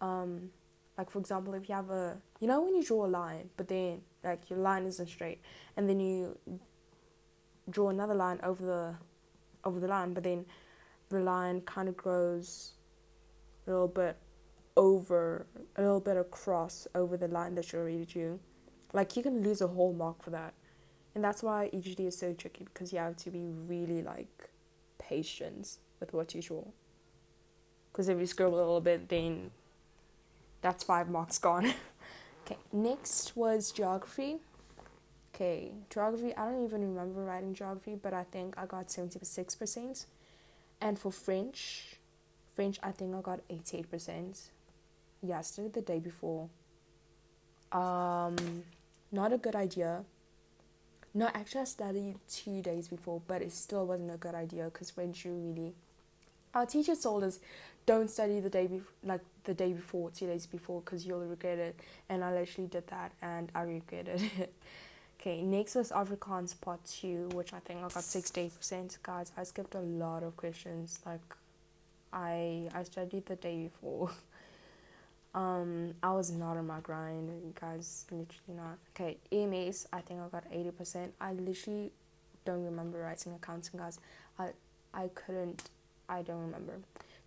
um, 0.00 0.50
like 0.96 1.10
for 1.10 1.18
example, 1.18 1.54
if 1.54 1.68
you 1.68 1.74
have 1.74 1.90
a, 1.90 2.16
you 2.40 2.46
know, 2.46 2.62
when 2.62 2.76
you 2.76 2.84
draw 2.84 3.04
a 3.04 3.08
line, 3.08 3.50
but 3.56 3.68
then 3.68 4.02
like 4.22 4.48
your 4.48 4.60
line 4.60 4.84
isn't 4.86 5.08
straight, 5.08 5.40
and 5.76 5.88
then 5.88 5.98
you 5.98 6.38
draw 7.70 7.88
another 7.88 8.14
line 8.14 8.40
over 8.42 8.64
the, 8.64 8.94
over 9.64 9.80
the 9.80 9.88
line, 9.88 10.14
but 10.14 10.24
then 10.24 10.44
the 11.08 11.20
line 11.20 11.60
kind 11.62 11.88
of 11.88 11.96
grows 11.96 12.72
a 13.66 13.70
little 13.70 13.88
bit 13.88 14.16
over, 14.76 15.46
a 15.76 15.82
little 15.82 16.00
bit 16.00 16.16
across 16.16 16.86
over 16.94 17.16
the 17.16 17.28
line 17.28 17.54
that 17.54 17.72
you 17.72 17.78
already 17.78 18.04
drew. 18.04 18.38
Like 18.92 19.16
you 19.16 19.22
can 19.22 19.42
lose 19.42 19.60
a 19.60 19.66
whole 19.66 19.92
mark 19.92 20.22
for 20.22 20.30
that. 20.30 20.54
And 21.14 21.22
that's 21.22 21.42
why 21.42 21.70
EGD 21.72 22.08
is 22.08 22.18
so 22.18 22.32
tricky 22.32 22.64
because 22.64 22.92
you 22.92 22.98
have 22.98 23.16
to 23.18 23.30
be 23.30 23.46
really 23.68 24.02
like 24.02 24.50
patient 24.98 25.78
with 26.00 26.12
what 26.12 26.34
you 26.34 26.42
draw. 26.42 26.64
Because 27.92 28.08
if 28.08 28.18
you 28.18 28.26
scribble 28.26 28.56
a 28.56 28.58
little 28.58 28.80
bit, 28.80 29.08
then 29.08 29.52
that's 30.60 30.82
five 30.82 31.08
marks 31.08 31.38
gone. 31.38 31.66
okay, 32.44 32.58
next 32.72 33.36
was 33.36 33.70
geography. 33.70 34.38
Okay, 35.34 35.72
geography, 35.90 36.32
I 36.36 36.44
don't 36.44 36.64
even 36.64 36.94
remember 36.94 37.24
writing 37.24 37.54
geography, 37.54 37.96
but 38.00 38.14
I 38.14 38.22
think 38.22 38.54
I 38.56 38.66
got 38.66 38.86
76%. 38.86 40.06
And 40.80 40.96
for 40.96 41.10
French, 41.10 41.96
French, 42.54 42.78
I 42.84 42.92
think 42.92 43.16
I 43.16 43.20
got 43.20 43.40
88%. 43.48 44.50
Yeah, 45.24 45.38
I 45.38 45.42
studied 45.42 45.72
the 45.72 45.80
day 45.80 45.98
before. 45.98 46.48
Um, 47.72 48.36
not 49.10 49.32
a 49.32 49.38
good 49.38 49.56
idea. 49.56 50.04
No, 51.12 51.28
actually, 51.34 51.62
I 51.62 51.64
studied 51.64 52.14
two 52.30 52.62
days 52.62 52.86
before, 52.86 53.20
but 53.26 53.42
it 53.42 53.50
still 53.50 53.86
wasn't 53.86 54.14
a 54.14 54.16
good 54.16 54.36
idea 54.36 54.64
because 54.64 54.90
French, 54.90 55.24
you 55.24 55.32
really. 55.32 55.74
Our 56.54 56.66
teacher 56.66 56.94
told 56.94 57.24
us, 57.24 57.40
don't 57.86 58.08
study 58.08 58.38
the 58.38 58.50
day 58.50 58.68
before, 58.68 58.92
like 59.02 59.20
the 59.42 59.54
day 59.54 59.72
before, 59.72 60.10
two 60.10 60.26
days 60.26 60.46
before, 60.46 60.80
because 60.80 61.04
you'll 61.04 61.26
regret 61.26 61.58
it. 61.58 61.80
And 62.08 62.22
I 62.22 62.32
literally 62.32 62.68
did 62.68 62.86
that, 62.86 63.10
and 63.20 63.50
I 63.52 63.62
regretted 63.62 64.22
it. 64.38 64.54
Okay, 65.26 65.40
next 65.40 65.74
was 65.74 65.90
Afrikaans 65.90 66.54
part 66.60 66.84
two, 66.84 67.30
which 67.32 67.54
I 67.54 67.58
think 67.60 67.78
I 67.78 67.88
got 67.88 68.04
sixty 68.04 68.42
eight 68.42 68.54
percent. 68.54 68.98
Guys, 69.02 69.32
I 69.38 69.44
skipped 69.44 69.74
a 69.74 69.80
lot 69.80 70.22
of 70.22 70.36
questions, 70.36 70.98
like 71.06 71.22
I 72.12 72.68
I 72.74 72.82
studied 72.82 73.24
the 73.24 73.36
day 73.36 73.70
before. 73.70 74.10
um, 75.34 75.94
I 76.02 76.12
was 76.12 76.30
not 76.30 76.58
on 76.58 76.66
my 76.66 76.80
grind, 76.80 77.54
guys. 77.58 78.04
Literally 78.10 78.54
not. 78.54 78.76
Okay, 78.90 79.16
EMS. 79.32 79.88
I 79.94 80.02
think 80.02 80.20
I 80.20 80.28
got 80.28 80.44
eighty 80.52 80.70
percent. 80.72 81.14
I 81.18 81.32
literally 81.32 81.90
don't 82.44 82.62
remember 82.62 82.98
writing 82.98 83.32
accounting, 83.32 83.80
guys. 83.80 83.98
I 84.38 84.50
I 84.92 85.08
couldn't. 85.14 85.70
I 86.06 86.20
don't 86.20 86.42
remember. 86.42 86.74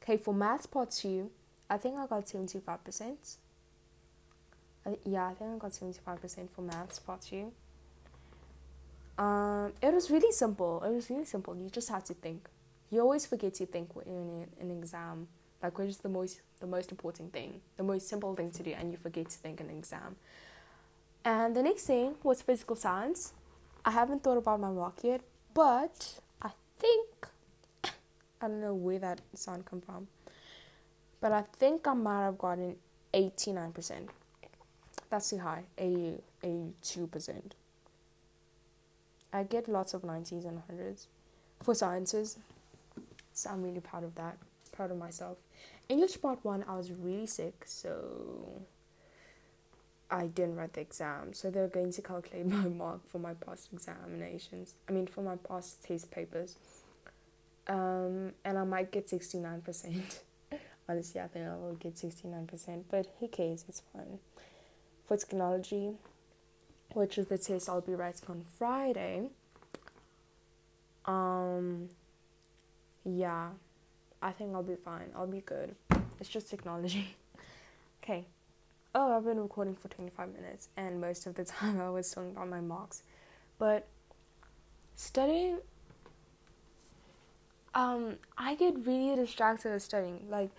Okay, 0.04 0.18
for 0.18 0.36
maths 0.36 0.68
part 0.68 0.92
two, 0.92 1.32
I 1.68 1.78
think 1.78 1.98
I 1.98 2.06
got 2.06 2.30
seventy 2.30 2.60
five 2.60 2.84
percent. 2.84 3.38
Yeah, 5.04 5.26
I 5.26 5.34
think 5.34 5.56
I 5.56 5.58
got 5.58 5.74
seventy 5.74 5.98
five 6.06 6.22
percent 6.22 6.54
for 6.54 6.62
maths 6.62 7.00
part 7.00 7.22
two. 7.22 7.54
Um, 9.18 9.74
it 9.82 9.94
was 9.94 10.12
really 10.12 10.32
simple. 10.32 10.84
It 10.84 10.92
was 10.92 11.10
really 11.10 11.26
simple. 11.26 11.56
You 11.56 11.70
just 11.70 11.90
had 11.90 12.06
to 12.06 12.14
think. 12.14 12.48
You 12.92 13.02
always 13.02 13.26
forget 13.26 13.56
to 13.56 13.66
think 13.66 13.90
in 14.06 14.48
an 14.60 14.72
exam. 14.72 15.28
Like 15.62 15.78
which 15.80 15.90
is 15.90 15.98
the 15.98 16.10
most 16.10 16.42
the 16.60 16.68
most 16.68 16.92
important 16.92 17.34
thing 17.34 17.62
the 17.78 17.84
most 17.84 18.08
simple 18.08 18.36
thing 18.36 18.52
to 18.52 18.64
do 18.64 18.72
and 18.72 18.92
you 18.92 18.98
forget 18.98 19.28
to 19.30 19.38
think 19.38 19.60
in 19.60 19.70
an 19.70 19.78
exam. 19.78 20.16
And 21.26 21.56
the 21.56 21.64
next 21.64 21.86
thing 21.88 22.14
was 22.22 22.44
physical 22.44 22.76
science. 22.76 23.34
I 23.84 23.90
haven't 23.90 24.22
thought 24.24 24.38
about 24.38 24.60
my 24.60 24.70
mark 24.70 25.04
yet 25.04 25.22
but 25.58 26.20
i 26.42 26.52
think 26.78 27.28
i 28.42 28.48
don't 28.48 28.62
know 28.62 28.76
where 28.76 29.00
that 29.00 29.22
sound 29.34 29.66
come 29.66 29.82
from 29.82 30.08
but 31.20 31.32
i 31.32 31.42
think 31.58 31.88
i 31.88 31.94
might 31.94 32.26
have 32.26 32.38
gotten 32.38 32.76
89% 33.12 34.10
that's 35.10 35.30
too 35.30 35.40
high. 35.40 35.64
80 35.78 36.22
82% 36.44 37.42
i 39.34 39.44
get 39.44 39.68
lots 39.68 39.94
of 39.94 40.02
90s 40.02 40.46
and 40.46 40.62
100s 40.70 41.08
for 41.64 41.74
sciences 41.74 42.38
so 43.38 43.52
I'm 43.52 43.62
really 43.62 43.82
proud 43.82 44.04
of 44.04 44.16
that, 44.16 44.36
proud 44.72 44.90
of 44.90 44.98
myself. 44.98 45.38
English 45.90 46.20
part 46.20 46.44
one, 46.44 46.66
I 46.68 46.76
was 46.76 46.92
really 46.92 47.28
sick, 47.28 47.66
so 47.68 48.64
I 50.10 50.26
didn't 50.26 50.56
write 50.56 50.74
the 50.74 50.82
exam. 50.82 51.34
So 51.34 51.52
they're 51.52 51.68
going 51.68 51.92
to 51.92 52.02
calculate 52.02 52.48
my 52.58 52.68
mark 52.68 53.08
for 53.08 53.20
my 53.20 53.36
past 53.36 53.70
examinations. 53.72 54.74
I 54.90 54.92
mean, 54.92 55.06
for 55.06 55.22
my 55.22 55.36
past 55.36 55.84
test 55.84 56.10
papers. 56.10 56.56
Um, 57.68 58.32
and 58.44 58.58
I 58.58 58.64
might 58.64 58.92
get 58.92 59.08
69%. 59.08 60.20
Honestly, 60.90 61.22
I 61.22 61.28
think 61.28 61.46
I 61.46 61.56
will 61.58 61.76
get 61.76 61.94
69%, 61.94 62.84
but 62.90 63.06
who 63.20 63.28
cares? 63.28 63.66
It's 63.70 63.84
fine. 63.94 64.18
For 65.06 65.16
technology, 65.16 65.92
which 66.94 67.18
is 67.18 67.28
the 67.28 67.38
test 67.38 67.70
I'll 67.70 67.82
be 67.82 67.96
writing 67.96 68.24
on 68.30 68.44
Friday, 68.58 69.30
um, 71.08 71.90
yeah, 73.06 73.50
I 74.22 74.32
think 74.32 74.54
I'll 74.54 74.64
be 74.64 74.76
fine. 74.76 75.10
I'll 75.16 75.28
be 75.28 75.42
good. 75.42 75.76
It's 76.20 76.30
just 76.30 76.50
technology. 76.50 77.16
okay. 78.04 78.26
Oh, 78.94 79.16
I've 79.16 79.24
been 79.26 79.40
recording 79.40 79.76
for 79.76 79.88
25 79.88 80.34
minutes, 80.34 80.70
and 80.76 81.00
most 81.00 81.26
of 81.26 81.36
the 81.36 81.46
time 81.46 81.80
I 81.80 81.90
was 81.90 82.12
talking 82.12 82.32
about 82.32 82.50
my 82.50 82.60
marks. 82.60 83.04
But 83.58 83.88
studying, 84.96 85.60
um, 87.74 88.18
I 88.38 88.56
get 88.56 88.86
really 88.86 89.16
distracted 89.16 89.72
with 89.72 89.84
studying. 89.84 90.26
Like, 90.30 90.50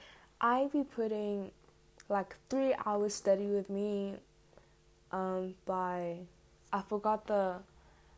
I 0.41 0.69
be 0.73 0.85
putting 0.85 1.51
like 2.09 2.37
three 2.49 2.75
hours 2.87 3.14
study 3.14 3.47
with 3.47 3.69
me 3.69 4.14
um, 5.12 5.55
by, 5.66 6.18
I 6.73 6.83
forgot 6.83 7.27
the, 7.27 7.57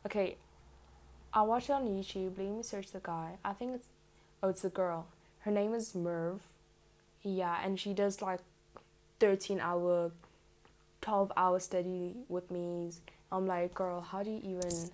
okay, 0.06 0.36
I 1.32 1.42
watched 1.42 1.70
it 1.70 1.74
on 1.74 1.86
YouTube. 1.86 2.38
Let 2.38 2.48
me 2.48 2.62
search 2.62 2.90
the 2.92 3.00
guy. 3.00 3.32
I 3.44 3.52
think 3.52 3.76
it's, 3.76 3.86
oh, 4.42 4.48
it's 4.48 4.64
a 4.64 4.68
girl. 4.68 5.06
Her 5.40 5.50
name 5.50 5.74
is 5.74 5.94
Merve. 5.94 6.40
Yeah, 7.22 7.56
and 7.62 7.78
she 7.78 7.92
does 7.92 8.20
like 8.22 8.40
13 9.20 9.60
hour, 9.60 10.10
12 11.02 11.32
hour 11.36 11.60
study 11.60 12.14
with 12.28 12.50
me. 12.50 12.90
I'm 13.30 13.46
like, 13.46 13.74
girl, 13.74 14.00
how 14.00 14.22
do 14.22 14.30
you 14.30 14.40
even, 14.44 14.90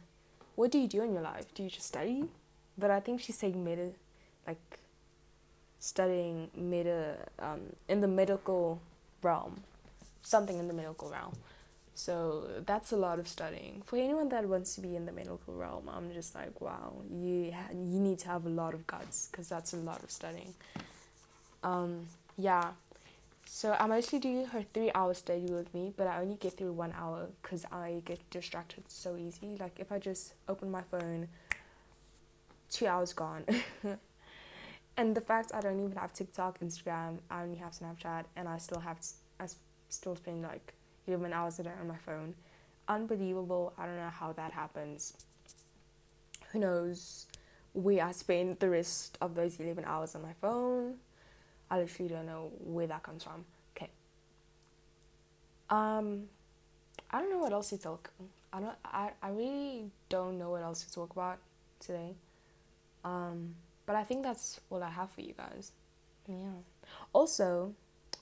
what 0.57 0.71
do 0.71 0.79
you 0.79 0.89
do 0.89 1.03
in 1.03 1.13
your 1.15 1.23
life? 1.23 1.47
Do 1.55 1.63
you 1.63 1.71
just 1.71 1.87
study? 1.87 2.25
But 2.77 2.91
I 2.91 3.01
think 3.01 3.21
she's 3.23 3.39
saying 3.39 3.63
meta, 3.65 3.93
like, 4.47 4.79
studying 5.79 6.51
meta, 6.55 7.17
um, 7.39 7.61
in 7.89 8.01
the 8.01 8.09
medical 8.09 8.81
realm. 9.23 9.63
Something 10.21 10.59
in 10.59 10.69
the 10.69 10.75
medical 10.75 11.09
realm. 11.09 11.33
So 11.97 12.47
that's 12.67 12.93
a 12.93 12.97
lot 12.97 13.19
of 13.19 13.27
studying. 13.27 13.83
For 13.87 13.97
anyone 13.97 14.29
that 14.29 14.47
wants 14.47 14.75
to 14.75 14.83
be 14.83 14.97
in 14.97 15.07
the 15.07 15.13
medical 15.13 15.55
realm, 15.55 15.89
I'm 15.91 16.13
just 16.13 16.35
like, 16.35 16.61
wow, 16.61 16.93
you 17.11 17.53
ha- 17.53 17.73
you 17.73 17.99
need 17.99 18.19
to 18.19 18.29
have 18.29 18.45
a 18.45 18.51
lot 18.51 18.75
of 18.75 18.87
guts 18.87 19.31
because 19.33 19.49
that's 19.49 19.73
a 19.73 19.79
lot 19.79 20.03
of 20.03 20.11
studying. 20.11 20.53
Um, 21.63 22.07
yeah. 22.37 22.73
So 23.47 23.75
I 23.81 23.87
mostly 23.87 24.19
do 24.19 24.45
her 24.53 24.63
three 24.75 24.91
hour 24.95 25.15
study 25.15 25.47
with 25.51 25.73
me, 25.73 25.95
but 25.97 26.07
I 26.07 26.21
only 26.21 26.35
get 26.35 26.59
through 26.59 26.73
one 26.73 26.93
hour 26.93 27.29
because 27.41 27.65
I 27.73 28.03
get 28.05 28.21
distracted 28.29 28.91
so 28.91 29.17
easy. 29.17 29.57
Like 29.59 29.81
if 29.81 29.91
I 29.91 29.99
just 29.99 30.35
open 30.51 30.71
my 30.71 30.83
phone, 30.83 31.29
two 32.71 32.87
hours 32.87 33.15
gone. 33.15 33.47
and 34.99 35.15
the 35.15 35.23
fact 35.23 35.51
I 35.55 35.63
don't 35.63 35.81
even 35.81 35.97
have 35.97 36.13
TikTok, 36.13 36.61
Instagram, 36.61 37.21
I 37.31 37.43
only 37.43 37.57
have 37.57 37.73
Snapchat, 37.73 38.25
and 38.37 38.49
I 38.49 38.59
still 38.59 38.81
have, 38.81 38.99
I 39.41 39.47
still 39.89 40.15
spend 40.15 40.43
like 40.43 40.75
11 41.07 41.33
hours 41.33 41.59
a 41.59 41.65
day 41.65 41.71
on 41.81 41.89
my 41.89 41.97
phone. 41.97 42.35
Unbelievable. 42.89 43.73
I 43.79 43.87
don't 43.87 43.97
know 43.97 44.11
how 44.11 44.33
that 44.33 44.53
happens. 44.53 45.15
Who 46.53 46.61
knows 46.61 47.27
where 47.73 48.05
I 48.05 48.13
spend 48.13 48.59
the 48.59 48.71
rest 48.71 49.19
of 49.21 49.35
those 49.35 49.59
11 49.61 49.85
hours 49.85 50.15
on 50.15 50.23
my 50.23 50.33
phone. 50.41 50.95
I 51.71 51.79
literally 51.79 52.09
don't 52.09 52.27
know 52.27 52.53
where 52.61 52.87
that 52.87 53.03
comes 53.03 53.25
from. 53.25 53.45
Okay. 53.77 53.91
Um, 55.69 56.25
I 57.11 57.21
don't 57.21 57.31
know 57.31 57.39
what 57.39 57.53
else 57.53 57.71
to 57.71 57.79
talk. 57.79 58.11
I 58.53 58.61
don't. 58.61 58.77
I, 58.85 59.11
I 59.23 59.29
really 59.31 59.91
don't 60.09 60.39
know 60.39 60.51
what 60.51 60.63
else 60.63 60.85
to 60.85 60.93
talk 60.93 61.11
about 61.11 61.39
today. 61.81 62.15
Um, 63.05 63.55
but 63.85 63.97
I 63.97 64.05
think 64.05 64.23
that's 64.23 64.61
all 64.71 64.83
I 64.83 64.91
have 64.91 65.11
for 65.11 65.21
you 65.21 65.35
guys. 65.37 65.73
Yeah. 66.29 66.61
Also, 67.13 67.75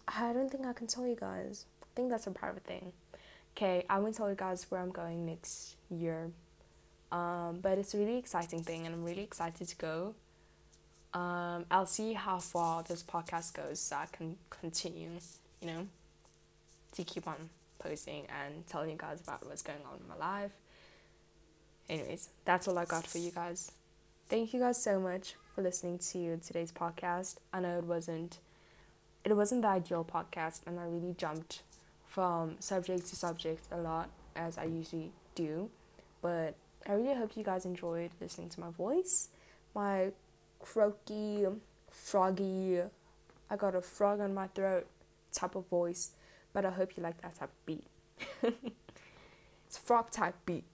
I 0.07 0.33
don't 0.33 0.51
think 0.51 0.67
I 0.67 0.73
can 0.73 0.87
tell 0.87 1.07
you 1.07 1.17
guys 1.17 1.65
think 1.95 2.11
that's 2.11 2.27
a 2.27 2.31
private 2.31 2.65
thing. 2.65 2.93
Okay, 3.57 3.85
I 3.89 3.99
won't 3.99 4.17
tell 4.17 4.29
you 4.29 4.35
guys 4.35 4.67
where 4.69 4.81
I'm 4.81 4.91
going 4.91 5.27
next 5.27 5.77
year. 5.91 6.31
Um, 7.13 7.61
but 7.63 7.79
it's 7.79 7.95
a 7.95 7.99
really 7.99 8.17
exciting 8.19 8.63
thing 8.63 8.87
and 8.87 8.95
I'm 8.95 9.05
really 9.05 9.23
excited 9.23 9.69
to 9.69 9.77
go. 9.77 10.15
Um, 11.13 11.65
I'll 11.71 11.87
see 11.87 12.15
how 12.15 12.39
far 12.39 12.83
this 12.83 13.05
podcast 13.05 13.55
goes 13.55 13.79
so 13.79 13.97
I 13.97 14.07
can 14.11 14.37
continue, 14.51 15.11
you 15.61 15.69
know, 15.69 15.87
to 16.93 17.05
keep 17.05 17.29
on 17.29 17.51
posting 17.79 18.27
and 18.43 18.67
telling 18.67 18.91
you 18.91 18.97
guys 18.97 19.21
about 19.21 19.47
what's 19.47 19.63
going 19.63 19.79
on 19.93 20.01
in 20.01 20.09
my 20.09 20.17
life. 20.17 20.51
Anyways, 21.89 22.31
that's 22.45 22.67
all 22.67 22.77
I 22.79 22.85
got 22.85 23.07
for 23.07 23.19
you 23.19 23.31
guys. 23.31 23.71
Thank 24.29 24.53
you 24.53 24.59
guys 24.59 24.83
so 24.83 24.99
much 24.99 25.35
for 25.55 25.63
listening 25.63 25.99
to 25.99 26.39
today's 26.45 26.73
podcast. 26.73 27.37
I 27.53 27.61
know 27.61 27.79
it 27.79 27.85
wasn't 27.85 28.39
it 29.25 29.35
wasn't 29.37 29.63
the 29.63 29.69
ideal 29.69 30.05
podcast 30.05 30.61
and 30.67 30.81
I 30.81 30.85
really 30.85 31.15
jumped 31.17 31.63
from 32.15 32.55
subject 32.61 33.07
to 33.09 33.17
subject 33.17 33.67
a 33.73 33.77
lot 33.77 34.09
as 34.37 34.57
I 34.57 34.65
usually 34.65 35.11
do. 35.35 35.69
But 36.23 36.55
I 36.87 36.93
really 36.93 37.15
hope 37.15 37.37
you 37.37 37.43
guys 37.43 37.65
enjoyed 37.67 38.13
listening 38.21 38.51
to 38.51 38.61
my 38.61 38.71
voice, 38.71 39.31
my 39.75 40.13
croaky, 40.61 41.45
froggy, 41.91 42.81
I 43.51 43.57
got 43.57 43.75
a 43.75 43.81
frog 43.81 44.21
on 44.21 44.33
my 44.33 44.47
throat 44.49 44.87
type 45.33 45.57
of 45.57 45.67
voice. 45.67 46.13
But 46.53 46.65
I 46.65 46.71
hope 46.71 46.97
you 46.97 47.03
like 47.03 47.21
that 47.23 47.37
type 47.37 47.51
of 47.51 47.67
beat. 47.67 47.87
it's 49.67 49.77
frog 49.77 50.11
type 50.13 50.37
beat. 50.47 50.65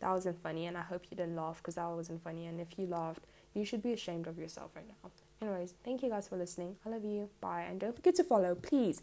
That 0.00 0.10
wasn't 0.10 0.40
funny, 0.42 0.66
and 0.66 0.76
I 0.76 0.82
hope 0.82 1.06
you 1.10 1.16
didn't 1.16 1.36
laugh 1.36 1.56
because 1.56 1.76
that 1.76 1.88
wasn't 1.88 2.22
funny. 2.22 2.46
And 2.46 2.60
if 2.60 2.78
you 2.78 2.86
laughed, 2.86 3.24
you 3.54 3.64
should 3.64 3.82
be 3.82 3.94
ashamed 3.94 4.26
of 4.26 4.38
yourself 4.38 4.70
right 4.76 4.84
now. 4.86 5.10
Anyways, 5.40 5.74
thank 5.84 6.02
you 6.02 6.10
guys 6.10 6.28
for 6.28 6.36
listening. 6.36 6.76
I 6.84 6.90
love 6.90 7.04
you. 7.04 7.30
Bye. 7.40 7.66
And 7.68 7.80
don't 7.80 7.96
forget 7.96 8.14
to 8.16 8.24
follow, 8.24 8.54
please. 8.54 9.02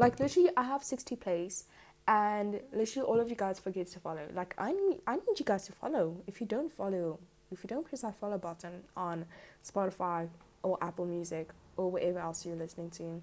Like 0.00 0.18
literally, 0.18 0.48
I 0.56 0.62
have 0.62 0.82
sixty 0.82 1.14
plays, 1.14 1.64
and 2.08 2.58
literally 2.72 3.06
all 3.06 3.20
of 3.20 3.28
you 3.28 3.36
guys 3.36 3.58
forget 3.58 3.86
to 3.88 4.00
follow. 4.00 4.26
Like 4.32 4.54
I 4.56 4.72
need, 4.72 5.00
I 5.06 5.16
need 5.16 5.38
you 5.38 5.44
guys 5.44 5.66
to 5.66 5.72
follow. 5.72 6.22
If 6.26 6.40
you 6.40 6.46
don't 6.46 6.72
follow, 6.72 7.18
if 7.52 7.62
you 7.62 7.68
don't 7.68 7.86
press 7.86 8.00
that 8.00 8.18
follow 8.18 8.38
button 8.38 8.84
on 8.96 9.26
Spotify 9.62 10.30
or 10.62 10.78
Apple 10.80 11.04
Music 11.04 11.50
or 11.76 11.90
whatever 11.90 12.20
else 12.20 12.46
you're 12.46 12.56
listening 12.56 12.88
to, 12.92 13.20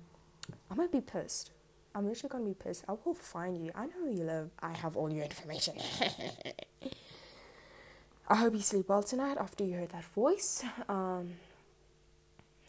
I'm 0.70 0.78
gonna 0.78 0.90
be 0.90 1.02
pissed. 1.02 1.50
I'm 1.96 2.08
literally 2.08 2.32
gonna 2.32 2.46
be 2.46 2.54
pissed. 2.54 2.84
I 2.88 2.94
will 3.04 3.16
find 3.16 3.58
you. 3.58 3.72
I 3.74 3.88
know 3.88 4.04
where 4.04 4.12
you 4.12 4.24
live. 4.24 4.52
I 4.60 4.78
have 4.78 4.96
all 4.96 5.12
your 5.12 5.26
information. 5.26 5.78
I 8.30 8.36
hope 8.36 8.54
you 8.54 8.62
sleep 8.62 8.88
well 8.88 9.02
tonight 9.02 9.38
after 9.40 9.64
you 9.64 9.78
heard 9.78 9.90
that 9.90 10.04
voice. 10.04 10.64
Um, 10.88 11.32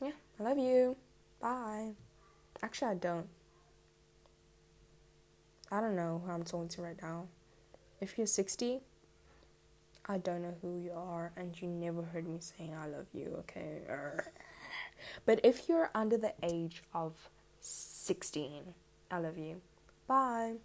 yeah, 0.01 0.13
I 0.41 0.43
love 0.43 0.57
you. 0.57 0.97
Bye. 1.43 1.91
Actually, 2.63 2.93
I 2.93 2.95
don't. 2.95 3.29
I 5.71 5.81
don't 5.81 5.97
know 5.97 6.23
who 6.25 6.33
I'm 6.33 6.45
talking 6.45 6.69
to 6.69 6.83
right 6.83 7.01
now. 7.01 7.27
If 8.01 8.17
you're 8.17 8.27
60, 8.27 8.81
I 10.07 10.19
don't 10.19 10.43
know 10.43 10.55
who 10.63 10.79
you 10.79 10.93
are, 10.93 11.33
and 11.37 11.61
you 11.61 11.69
never 11.69 12.03
heard 12.03 12.27
me 12.27 12.39
saying 12.41 12.75
I 12.75 12.87
love 12.87 13.07
you, 13.13 13.37
okay? 13.41 13.83
But 15.25 15.41
if 15.45 15.69
you're 15.69 15.91
under 15.95 16.17
the 16.17 16.33
age 16.43 16.83
of 16.95 17.29
16, 17.61 18.75
I 19.11 19.19
love 19.19 19.39
you. 19.39 19.61
Bye. 20.07 20.57